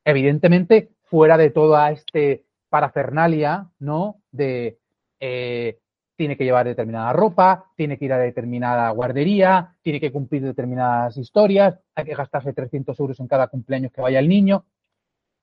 [0.03, 4.21] Evidentemente, fuera de toda este parafernalia, ¿no?
[4.31, 4.79] De
[5.19, 5.79] eh,
[6.15, 11.17] tiene que llevar determinada ropa, tiene que ir a determinada guardería, tiene que cumplir determinadas
[11.17, 14.65] historias, hay que gastarse 300 euros en cada cumpleaños que vaya el niño.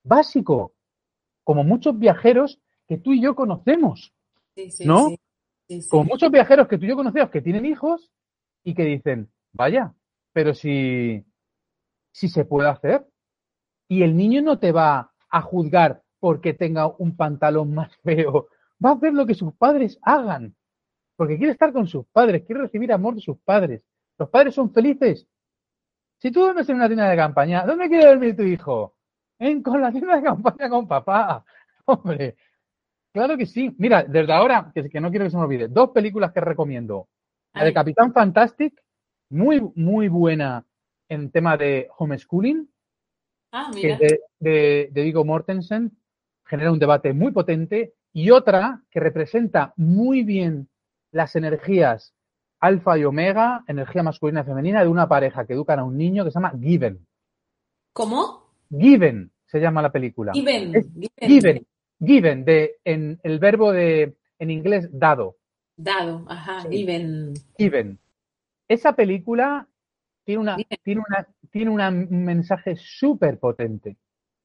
[0.05, 0.73] Básico,
[1.45, 4.15] como muchos viajeros que tú y yo conocemos,
[4.85, 5.11] ¿no?
[5.89, 8.11] como muchos viajeros que tú y yo conocemos que tienen hijos
[8.65, 9.95] y que dicen, Vaya,
[10.33, 11.25] pero si,
[12.11, 13.07] si se puede hacer.
[13.89, 18.47] Y el niño no te va a juzgar porque tenga un pantalón más feo.
[18.85, 20.55] Va a hacer lo que sus padres hagan.
[21.17, 23.83] porque quiere estar con sus padres, quiere recibir amor de sus padres.
[24.17, 25.27] Los padres son felices.
[26.21, 28.95] Si tú duermes en una tienda de campaña, ¿dónde quiere dormir tu hijo?
[29.41, 31.45] En con la tienda de campaña con papá.
[31.87, 32.37] Hombre,
[33.13, 33.75] claro que sí.
[33.79, 37.09] Mira, desde ahora, que, que no quiero que se me olvide, dos películas que recomiendo.
[37.53, 38.81] La de Capitán Fantastic,
[39.31, 40.65] muy, muy buena
[41.09, 42.69] en tema de homeschooling,
[43.51, 43.99] Ah, mira.
[44.39, 45.91] de, de, Mortensen,
[46.53, 50.69] genera un debate muy potente, y otra que representa muy bien
[51.13, 52.15] las energías
[52.61, 56.25] alfa y omega, energía masculina y femenina, de una pareja que educan a un niño
[56.25, 57.07] que se llama Given.
[57.95, 58.53] ¿Cómo?
[58.71, 60.33] Given se llama la película.
[60.33, 60.75] Given.
[60.77, 60.87] Es
[61.19, 61.67] Given.
[61.99, 65.37] Given, de, en el verbo de, en inglés, dado.
[65.77, 66.69] Dado, ajá, Sí.
[66.77, 67.33] given.
[67.57, 67.99] Given.
[68.69, 69.67] Esa película
[70.25, 73.97] tiene, una, tiene, una, tiene una- un mensaje súper potente,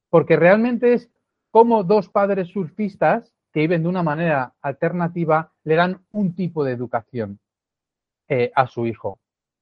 [0.10, 1.10] porque realmente es
[1.51, 6.73] como dos padres surfistas que viven de una manera alternativa le dan un tipo de
[6.73, 7.39] educación
[8.29, 9.19] eh, a su hijo.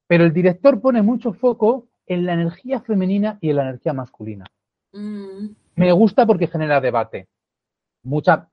[0.08, 4.46] Pero el director pone mucho foco en la energía femenina y en la energía masculina.
[4.94, 7.28] Mm, Me gusta porque genera debate.
[8.04, 8.50] Mucha,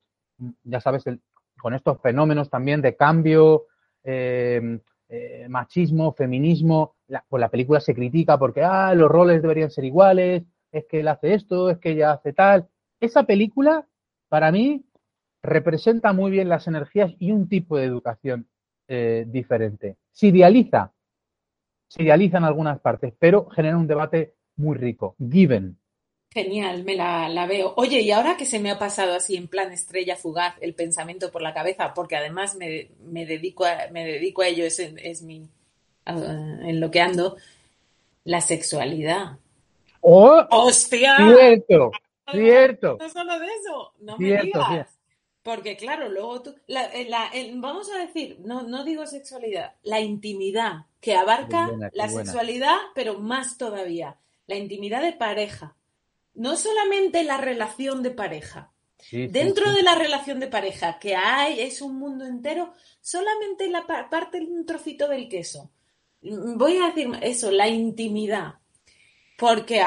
[0.64, 1.20] ya sabes, el-
[1.58, 3.66] con estos fenómenos también de cambio,
[4.02, 4.78] eh,
[5.08, 9.84] eh, machismo, feminismo, la, pues la película se critica porque ah, los roles deberían ser
[9.84, 12.68] iguales, es que él hace esto, es que ella hace tal.
[13.02, 13.84] Esa película,
[14.28, 14.84] para mí,
[15.42, 18.46] representa muy bien las energías y un tipo de educación
[18.86, 19.96] eh, diferente.
[20.12, 20.92] Se idealiza,
[21.88, 25.16] se idealiza en algunas partes, pero genera un debate muy rico.
[25.18, 25.76] Given.
[26.30, 27.74] Genial, me la, la veo.
[27.76, 31.32] Oye, y ahora que se me ha pasado así en plan estrella fugaz el pensamiento
[31.32, 35.22] por la cabeza, porque además me, me dedico a, me dedico a ello, es, es
[35.22, 35.48] mi
[36.06, 37.36] en lo que ando,
[38.22, 39.38] la sexualidad.
[40.00, 40.46] ¡Oh!
[40.50, 41.16] ¡Hostia!
[41.16, 41.90] Cierto,
[42.32, 42.96] cierto.
[43.00, 44.68] No solo de eso, no me Cierto, digas.
[44.68, 44.92] cierto.
[45.42, 49.74] Porque claro, luego tú, la- eh, la- el- vamos a decir, no, no digo sexualidad,
[49.82, 52.24] la intimidad, que abarca buena, la buena.
[52.24, 55.74] sexualidad, pero más todavía, la intimidad de pareja.
[56.34, 58.70] No solamente la relación de pareja.
[58.98, 59.76] Sí, Dentro sí.
[59.76, 64.38] de la relación de pareja que hay, es un mundo entero, solamente la pa- parte,
[64.40, 65.72] un trocito del queso.
[66.22, 68.54] Mm, Voy a decir eso, la intimidad.
[69.42, 69.82] Porque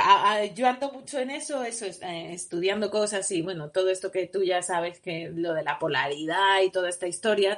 [0.54, 4.28] yo ando mucho en eso, eso es, eh, estudiando cosas y bueno, todo esto que
[4.28, 7.58] tú ya sabes que lo de la polaridad y toda esta historia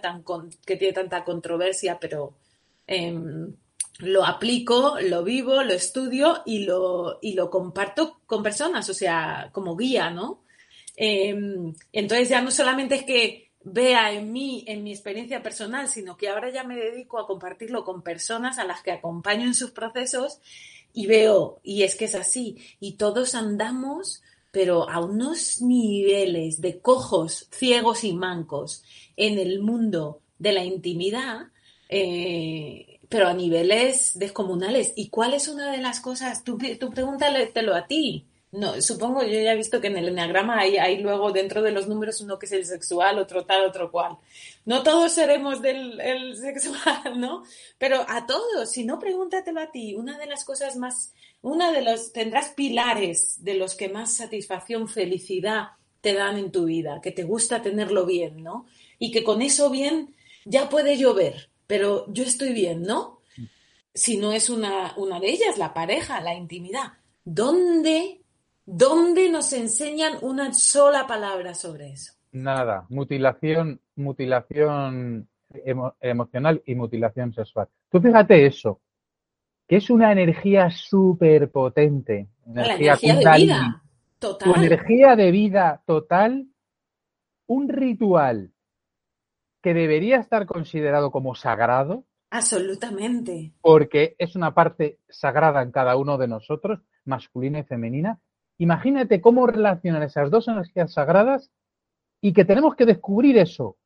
[0.64, 2.36] que tiene tanta controversia, pero
[2.86, 3.52] em,
[3.98, 9.50] lo aplico, lo vivo, lo estudio y lo, y lo comparto con personas, o sea,
[9.52, 10.44] como guía, ¿no?
[10.96, 16.16] Em, entonces ya no solamente es que vea en mí, en mi experiencia personal, sino
[16.16, 19.72] que ahora ya me dedico a compartirlo con personas a las que acompaño en sus
[19.72, 20.40] procesos
[20.98, 26.80] y veo, y es que es así, y todos andamos, pero a unos niveles de
[26.80, 28.84] cojos, ciegos y mancos
[29.16, 31.50] en el mundo de la intimidad,
[31.88, 34.94] eh, pero a niveles descomunales.
[34.96, 36.44] ¿Y cuál es una de las cosas?
[36.44, 36.92] Tú, tú
[37.76, 38.26] a ti.
[38.58, 41.70] No, supongo, yo ya he visto que en el enneagrama hay, hay luego dentro de
[41.70, 44.18] los números uno que es el sexual, otro tal, otro cual.
[44.66, 47.44] No todos seremos del el sexual, ¿no?
[47.78, 49.94] Pero a todos, si no, pregúntatelo a ti.
[49.94, 54.88] Una de las cosas más, una de los, tendrás pilares de los que más satisfacción,
[54.88, 58.66] felicidad te dan en tu vida, que te gusta tenerlo bien, ¿no?
[58.98, 63.20] Y que con eso bien ya puede llover, pero yo estoy bien, ¿no?
[63.94, 66.94] Si no es una, una de ellas, la pareja, la intimidad.
[67.24, 68.22] ¿Dónde,
[68.68, 72.14] dónde nos enseñan una sola palabra sobre eso?
[72.34, 75.28] Nada, mutilación, mutilación
[75.66, 77.70] emo- emocional y mutilación sexual.
[77.90, 78.82] Tú fíjate eso,
[79.68, 82.28] que es una energía súper potente.
[82.46, 83.84] La Energía energía de vida,
[84.20, 84.64] Tu total.
[84.64, 86.48] energía de vida total,
[87.48, 88.52] un ritual
[89.62, 93.54] que debería estar considerado como sagrado, Absolutamente.
[93.62, 98.20] porque es una parte sagrada en cada uno de nosotros, masculina y femenina.
[98.60, 101.52] Imagínate cómo relacionar esas dos energías sagradas
[102.22, 103.78] y que tenemos que descubrir eso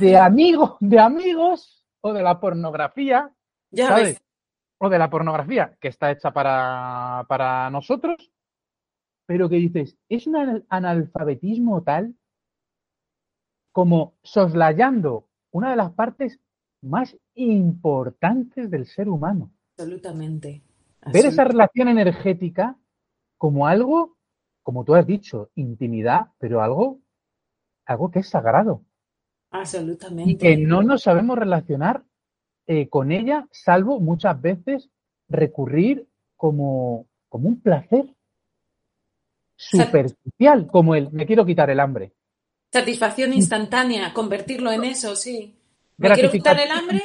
[0.00, 3.30] de amigos, de amigos o de la pornografía,
[3.70, 4.04] Ya ¿sabes?
[4.04, 4.22] ves.
[4.78, 8.32] O de la pornografía que está hecha para, para nosotros,
[9.26, 12.16] pero que dices, es un anal- analfabetismo tal
[13.70, 16.40] como soslayando una de las partes
[16.82, 19.52] más importantes del ser humano.
[19.78, 20.62] Absolutamente.
[21.12, 22.76] Ver esa relación energética
[23.42, 24.16] como algo,
[24.62, 27.00] como tú has dicho, intimidad, pero algo,
[27.84, 28.84] algo que es sagrado
[29.48, 30.56] y que Absolutamente.
[30.58, 32.04] no nos sabemos relacionar
[32.68, 34.90] eh, con ella, salvo muchas veces
[35.28, 38.14] recurrir como, como un placer
[39.56, 42.12] superficial, como el me quiero quitar el hambre.
[42.72, 45.58] Satisfacción instantánea, convertirlo en eso, sí.
[45.96, 47.02] Me quiero quitar el hambre.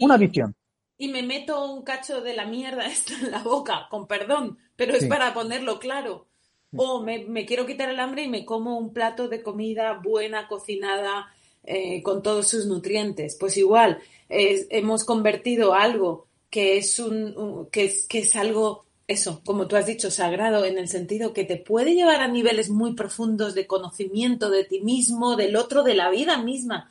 [0.00, 0.54] Una visión.
[0.98, 4.94] Y me meto un cacho de la mierda esta en la boca, con perdón, pero
[4.94, 6.28] es para ponerlo claro.
[6.76, 11.26] O me, quiero quitar el hambre y me como un plato de comida buena, cocinada,
[11.64, 13.36] eh, con todos sus nutrientes.
[13.40, 13.98] Pues igual,
[14.28, 19.86] hemos convertido algo que es, un, que, es, que es algo, eso, como tú has
[19.86, 24.48] dicho, sagrado, en el sentido que te puede llevar a niveles muy profundos de conocimiento
[24.48, 26.88] de ti mismo, del otro, de la vida misma.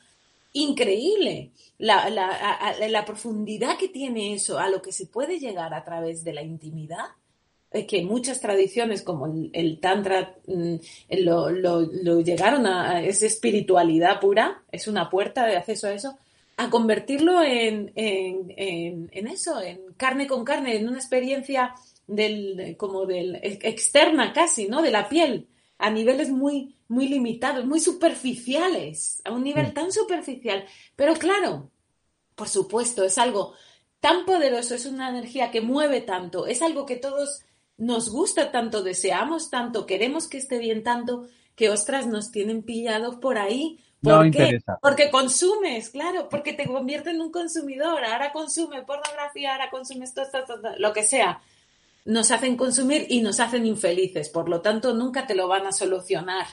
[0.52, 5.86] Increíble la, la, la profundidad que tiene eso, a lo que se puede llegar a
[5.86, 7.06] través de la intimidad
[7.88, 10.76] que muchas tradiciones como el, Tantra mm,
[11.20, 16.18] lo, lo, llegaron a, es espiritualidad pura, es una puerta de acceso a eso,
[16.56, 21.76] a convertirlo en, en, en, eso, en carne con carne, en una experiencia
[22.08, 24.82] del, como del externa casi, ¿no?
[24.82, 25.48] De la piel,
[25.78, 30.66] a niveles muy, muy limitados, muy superficiales, a un nivel tan superficial.
[30.96, 31.70] Pero claro,
[32.34, 33.54] por supuesto, es algo
[34.00, 37.44] tan poderoso, es una energía que mueve tanto, es algo que todos
[37.78, 43.16] nos gusta tanto, deseamos tanto, queremos que esté bien tanto, que ostras, nos tienen pillados
[43.16, 43.80] por ahí.
[44.02, 44.60] ¿Por qué?
[44.82, 48.04] Porque consumes, claro, porque te convierte en un consumidor.
[48.04, 51.42] Ahora consume pornografía, ahora consumes todo, esto, lo que sea.
[52.06, 54.30] Nos hacen consumir y nos hacen infelices.
[54.30, 56.46] Por lo tanto, nunca te lo van a solucionar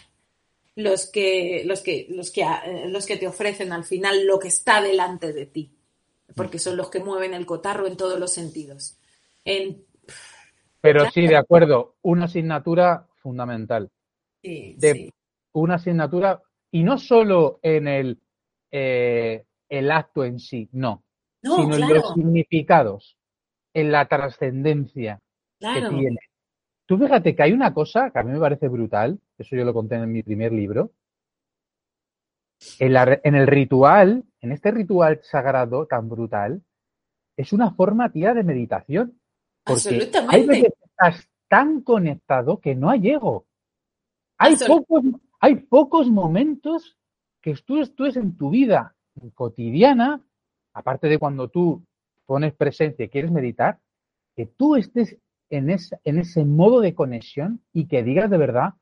[0.74, 4.48] los que, los que, los que, eh, los que te ofrecen al final lo que
[4.48, 5.70] está delante de ti.
[6.34, 8.96] Porque son los que mueven el cotarro en todos los sentidos.
[9.44, 9.84] En
[10.84, 13.90] pero sí, de acuerdo, una asignatura fundamental.
[14.42, 15.14] Sí, de
[15.54, 18.20] Una asignatura, y no solo en el,
[18.70, 21.02] eh, el acto en sí, no,
[21.40, 23.16] sino en los significados,
[23.72, 25.22] en la trascendencia
[25.58, 26.18] que tiene.
[26.84, 29.72] Tú fíjate que hay una cosa que a mí me parece brutal, eso yo lo
[29.72, 30.90] conté en mi primer libro.
[32.78, 36.62] En, la, en el ritual, en este ritual sagrado tan brutal,
[37.38, 39.18] es una forma, tía, de meditación.
[39.64, 43.46] Porque hay veces que estás tan conectado que no hay ego.
[44.38, 45.02] Hay pocos,
[45.40, 46.96] hay pocos momentos
[47.40, 48.94] que tú estés en tu vida
[49.34, 50.20] cotidiana,
[50.72, 51.84] aparte de cuando tú
[52.26, 53.78] pones presencia y quieres meditar,
[54.34, 55.16] que tú estés
[55.50, 58.74] en, en ese modo de conexión y que digas de verdad,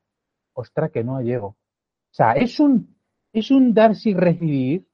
[0.53, 1.47] ostra, que no hay ego.
[1.47, 2.95] O sea, es un,
[3.31, 4.87] es un dar sin recibir,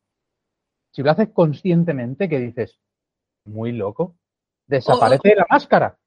[0.92, 2.80] si lo haces conscientemente, que dices,
[3.46, 4.16] muy loco,
[4.70, 5.98] Desaparece la máscara.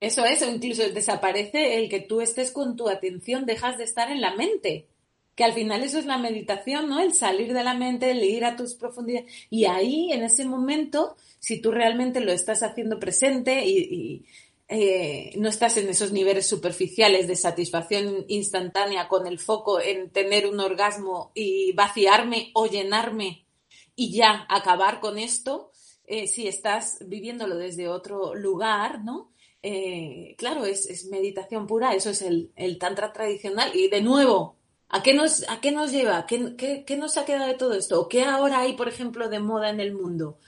[0.00, 4.20] Eso es, incluso desaparece el que tú estés con tu atención, dejas de estar en
[4.20, 4.88] la mente.
[5.36, 6.98] Que al final eso es la meditación, ¿no?
[6.98, 9.32] El salir de la mente, el ir a tus profundidades.
[9.50, 14.24] Y ahí, en ese momento, si tú realmente lo estás haciendo presente y,
[14.68, 20.46] eh, no estás en esos niveles superficiales de satisfacción instantánea con el foco en tener
[20.46, 23.46] un orgasmo y vaciarme o llenarme
[23.94, 25.70] y ya acabar con esto,
[26.10, 29.30] eh, si estás viviéndolo desde otro lugar, ¿no?
[29.62, 33.76] Eh, claro, es, meditación pura, eso es el, tantra tradicional.
[33.76, 34.56] Y de nuevo,
[34.88, 35.42] ¿a qué nos,
[35.90, 36.24] lleva?
[36.24, 38.08] ¿Qué, nos ha quedado de todo esto?
[38.08, 40.38] ¿Qué ahora hay, por ejemplo, de moda en el mundo?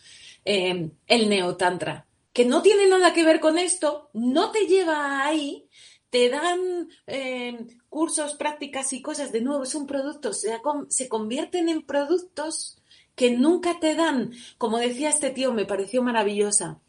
[0.46, 5.68] Eh, el neotantra, que no tiene nada que ver con esto, no te lleva ahí,
[6.08, 6.88] te dan
[7.90, 10.58] cursos, prácticas y cosas, de nuevo, son productos, se,
[10.88, 12.79] se convierten en productos
[13.20, 16.80] que nunca te dan, como decía este tío, me pareció maravillosa,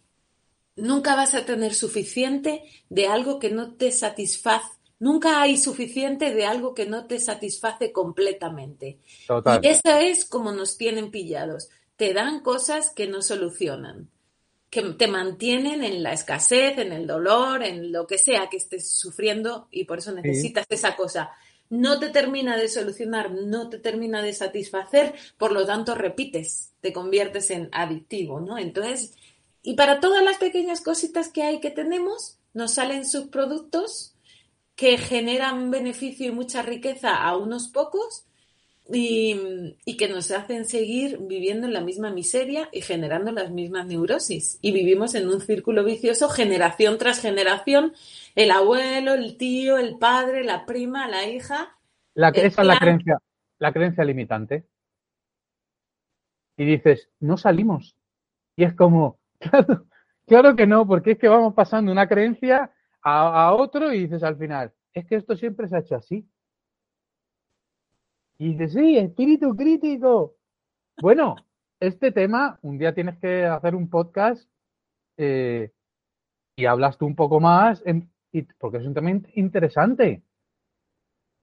[0.78, 4.78] nunca vas a tener suficiente de algo que no te satisface.
[4.98, 9.00] Nunca hay suficiente de algo que no te satisface completamente.
[9.62, 11.68] Y eso es como nos tienen pillados.
[11.98, 14.10] Te dan cosas que no solucionan,
[14.70, 18.90] que te mantienen en la escasez, en el dolor, en lo que sea que estés
[18.90, 21.32] sufriendo y por eso necesitas esa cosa
[21.72, 26.92] no te termina de solucionar, no te termina de satisfacer, por lo tanto repites, te
[26.92, 28.58] conviertes en adictivo, ¿no?
[28.58, 29.16] Entonces,
[29.64, 34.16] y para todas las pequeñas cositas que hay que tenemos, nos salen subproductos
[34.76, 38.26] que generan beneficio y mucha riqueza a unos pocos
[38.94, 44.60] y, que nos hacen seguir viviendo en la misma miseria y generando las mismas neurosis.
[44.62, 47.94] Y vivimos en un círculo vicioso generación tras generación,
[48.36, 51.78] el abuelo, el tío, el padre, la prima, la hija.
[52.14, 53.20] La, esa es la creencia,
[53.60, 54.66] la creencia limitante.
[56.58, 57.96] Y dices, no salimos.
[58.56, 59.20] Y es como,
[60.28, 62.72] claro, que no, porque es que vamos pasando una creencia
[63.02, 66.28] a, a otro y dices al final, es que esto siempre se ha hecho así.
[68.42, 70.36] Y dice, sí, espíritu crítico.
[71.00, 71.36] Bueno,
[71.80, 74.50] este tema, un día tienes que hacer un podcast
[75.16, 75.70] eh,
[76.56, 77.84] y hablas tú un poco más,
[78.58, 80.24] porque es un tema interesante.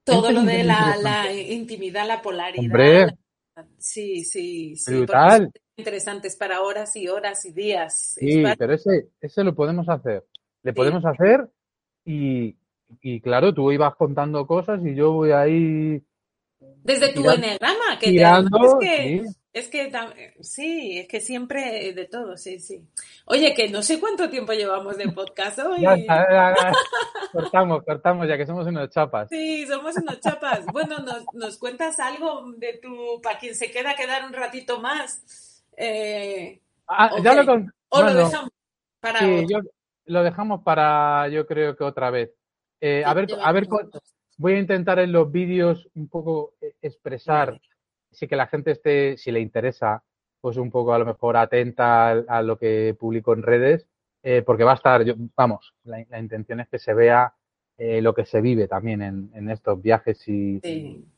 [0.03, 3.15] Todo lo de la, intimidad, la polaridad.
[3.77, 4.93] Sí, sí, sí.
[4.93, 5.53] Brutal.
[5.77, 8.15] Interesantes para horas y horas y días.
[8.17, 10.25] Sí, pero ese, ese lo podemos hacer.
[10.63, 11.49] Le podemos hacer
[12.03, 12.57] y,
[13.01, 16.03] y claro, tú ibas contando cosas y yo voy ahí.
[16.59, 19.91] Desde tu enegrama, que, tirando, que es que
[20.41, 22.87] sí, es que siempre de todo, sí, sí.
[23.25, 25.81] Oye, que no sé cuánto tiempo llevamos de podcast hoy.
[25.81, 26.71] ya, ya, ya.
[27.31, 29.27] cortamos, cortamos, ya que somos unos chapas.
[29.29, 30.65] Sí, somos unos chapas.
[30.67, 35.63] Bueno, nos, nos cuentas algo de tu, para quien se queda quedar un ratito más.
[35.75, 37.73] Eh, ah, ya lo con...
[37.89, 38.49] O lo dejamos
[38.99, 39.19] para.
[39.19, 39.59] Sí, yo,
[40.05, 42.31] lo dejamos para, yo creo que otra vez.
[42.81, 43.67] Eh, a ver, a ver,
[44.39, 47.61] voy a intentar en los vídeos un poco eh, expresar
[48.11, 50.03] sí que la gente esté, si le interesa,
[50.41, 53.87] pues un poco a lo mejor atenta a, lo que publico en redes,
[54.23, 57.33] eh, porque va a estar, yo, vamos, la, intención es que se vea
[57.77, 60.59] eh, lo que se vive también en, estos viajes y,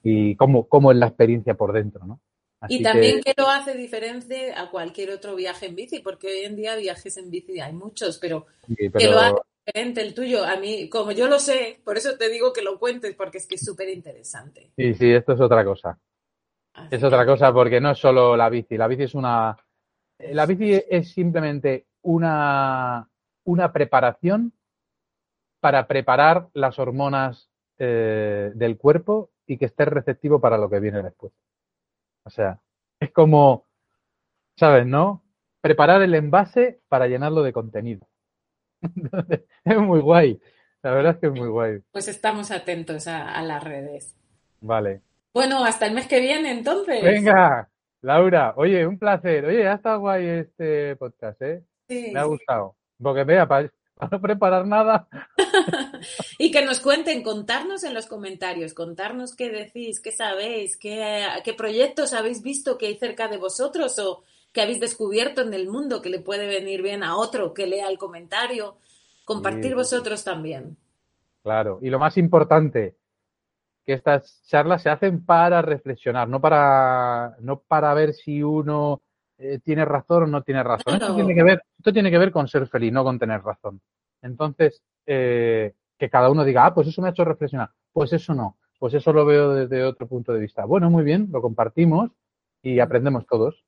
[0.03, 2.19] y cómo, cómo, es la experiencia por dentro, ¿no?
[2.67, 3.34] y también que...
[3.38, 7.32] lo hace diferente a cualquier otro viaje en bici, porque hoy en día viajes en
[7.32, 8.91] bici hay muchos, pero, pero...
[8.99, 10.43] que lo hace diferente el tuyo.
[10.43, 13.47] A mí, como yo lo sé, por eso te digo que lo cuentes, porque es
[13.47, 14.72] que es súper interesante.
[14.78, 15.97] Sí, sí, esto es otra cosa
[16.89, 18.78] es otra cosa porque no es solo la bici.
[18.78, 19.57] La bici es una.
[20.19, 23.09] La bici es simplemente una,
[23.43, 24.53] una preparación
[25.59, 31.01] para preparar las hormonas eh, del cuerpo y que esté receptivo para lo que viene
[31.01, 31.34] después.
[32.24, 32.59] O sea,
[32.99, 33.65] es como,
[34.55, 35.24] ¿sabes, no?
[35.59, 38.07] Preparar el envase para llenarlo de contenido.
[39.65, 40.39] es muy guay.
[40.84, 41.79] La verdad es que es muy guay.
[41.91, 44.15] Pues estamos atentos a las redes.
[44.61, 45.01] Vale.
[45.34, 47.01] Bueno, hasta el mes que viene, entonces.
[47.03, 47.69] Venga,
[48.01, 49.45] Laura, oye, un placer.
[49.45, 51.63] Oye, ha estado guay este podcast, ¿eh?
[51.88, 52.11] Sí.
[52.13, 52.75] Me ha gustado.
[53.01, 53.71] Porque vea, para,
[54.11, 55.07] no preparar nada.
[56.38, 61.53] y que nos cuenten, contarnos en los comentarios, contarnos qué decís, qué sabéis, qué, qué
[61.53, 66.02] proyectos habéis visto que hay cerca de vosotros o que habéis descubierto en el mundo
[66.02, 68.78] que le puede venir bien a otro que lea el comentario.
[69.26, 70.78] Compartir vosotros también.
[71.43, 72.95] Claro, y lo más importante,
[73.86, 79.02] que estas charlas se hacen para reflexionar, no para, no para ver si uno
[79.38, 80.95] eh, tiene razón o no tiene razón.
[80.95, 83.82] Esto, tiene que ver, esto tiene que ver con ser feliz, no con tener razón.
[84.22, 87.72] Entonces, eh, que cada uno diga, ah, pues eso me ha hecho reflexionar.
[87.91, 90.66] Pues eso no, pues eso lo veo desde otro punto de vista.
[90.66, 92.12] Bueno, muy bien, lo compartimos
[92.62, 93.64] y aprendemos todos.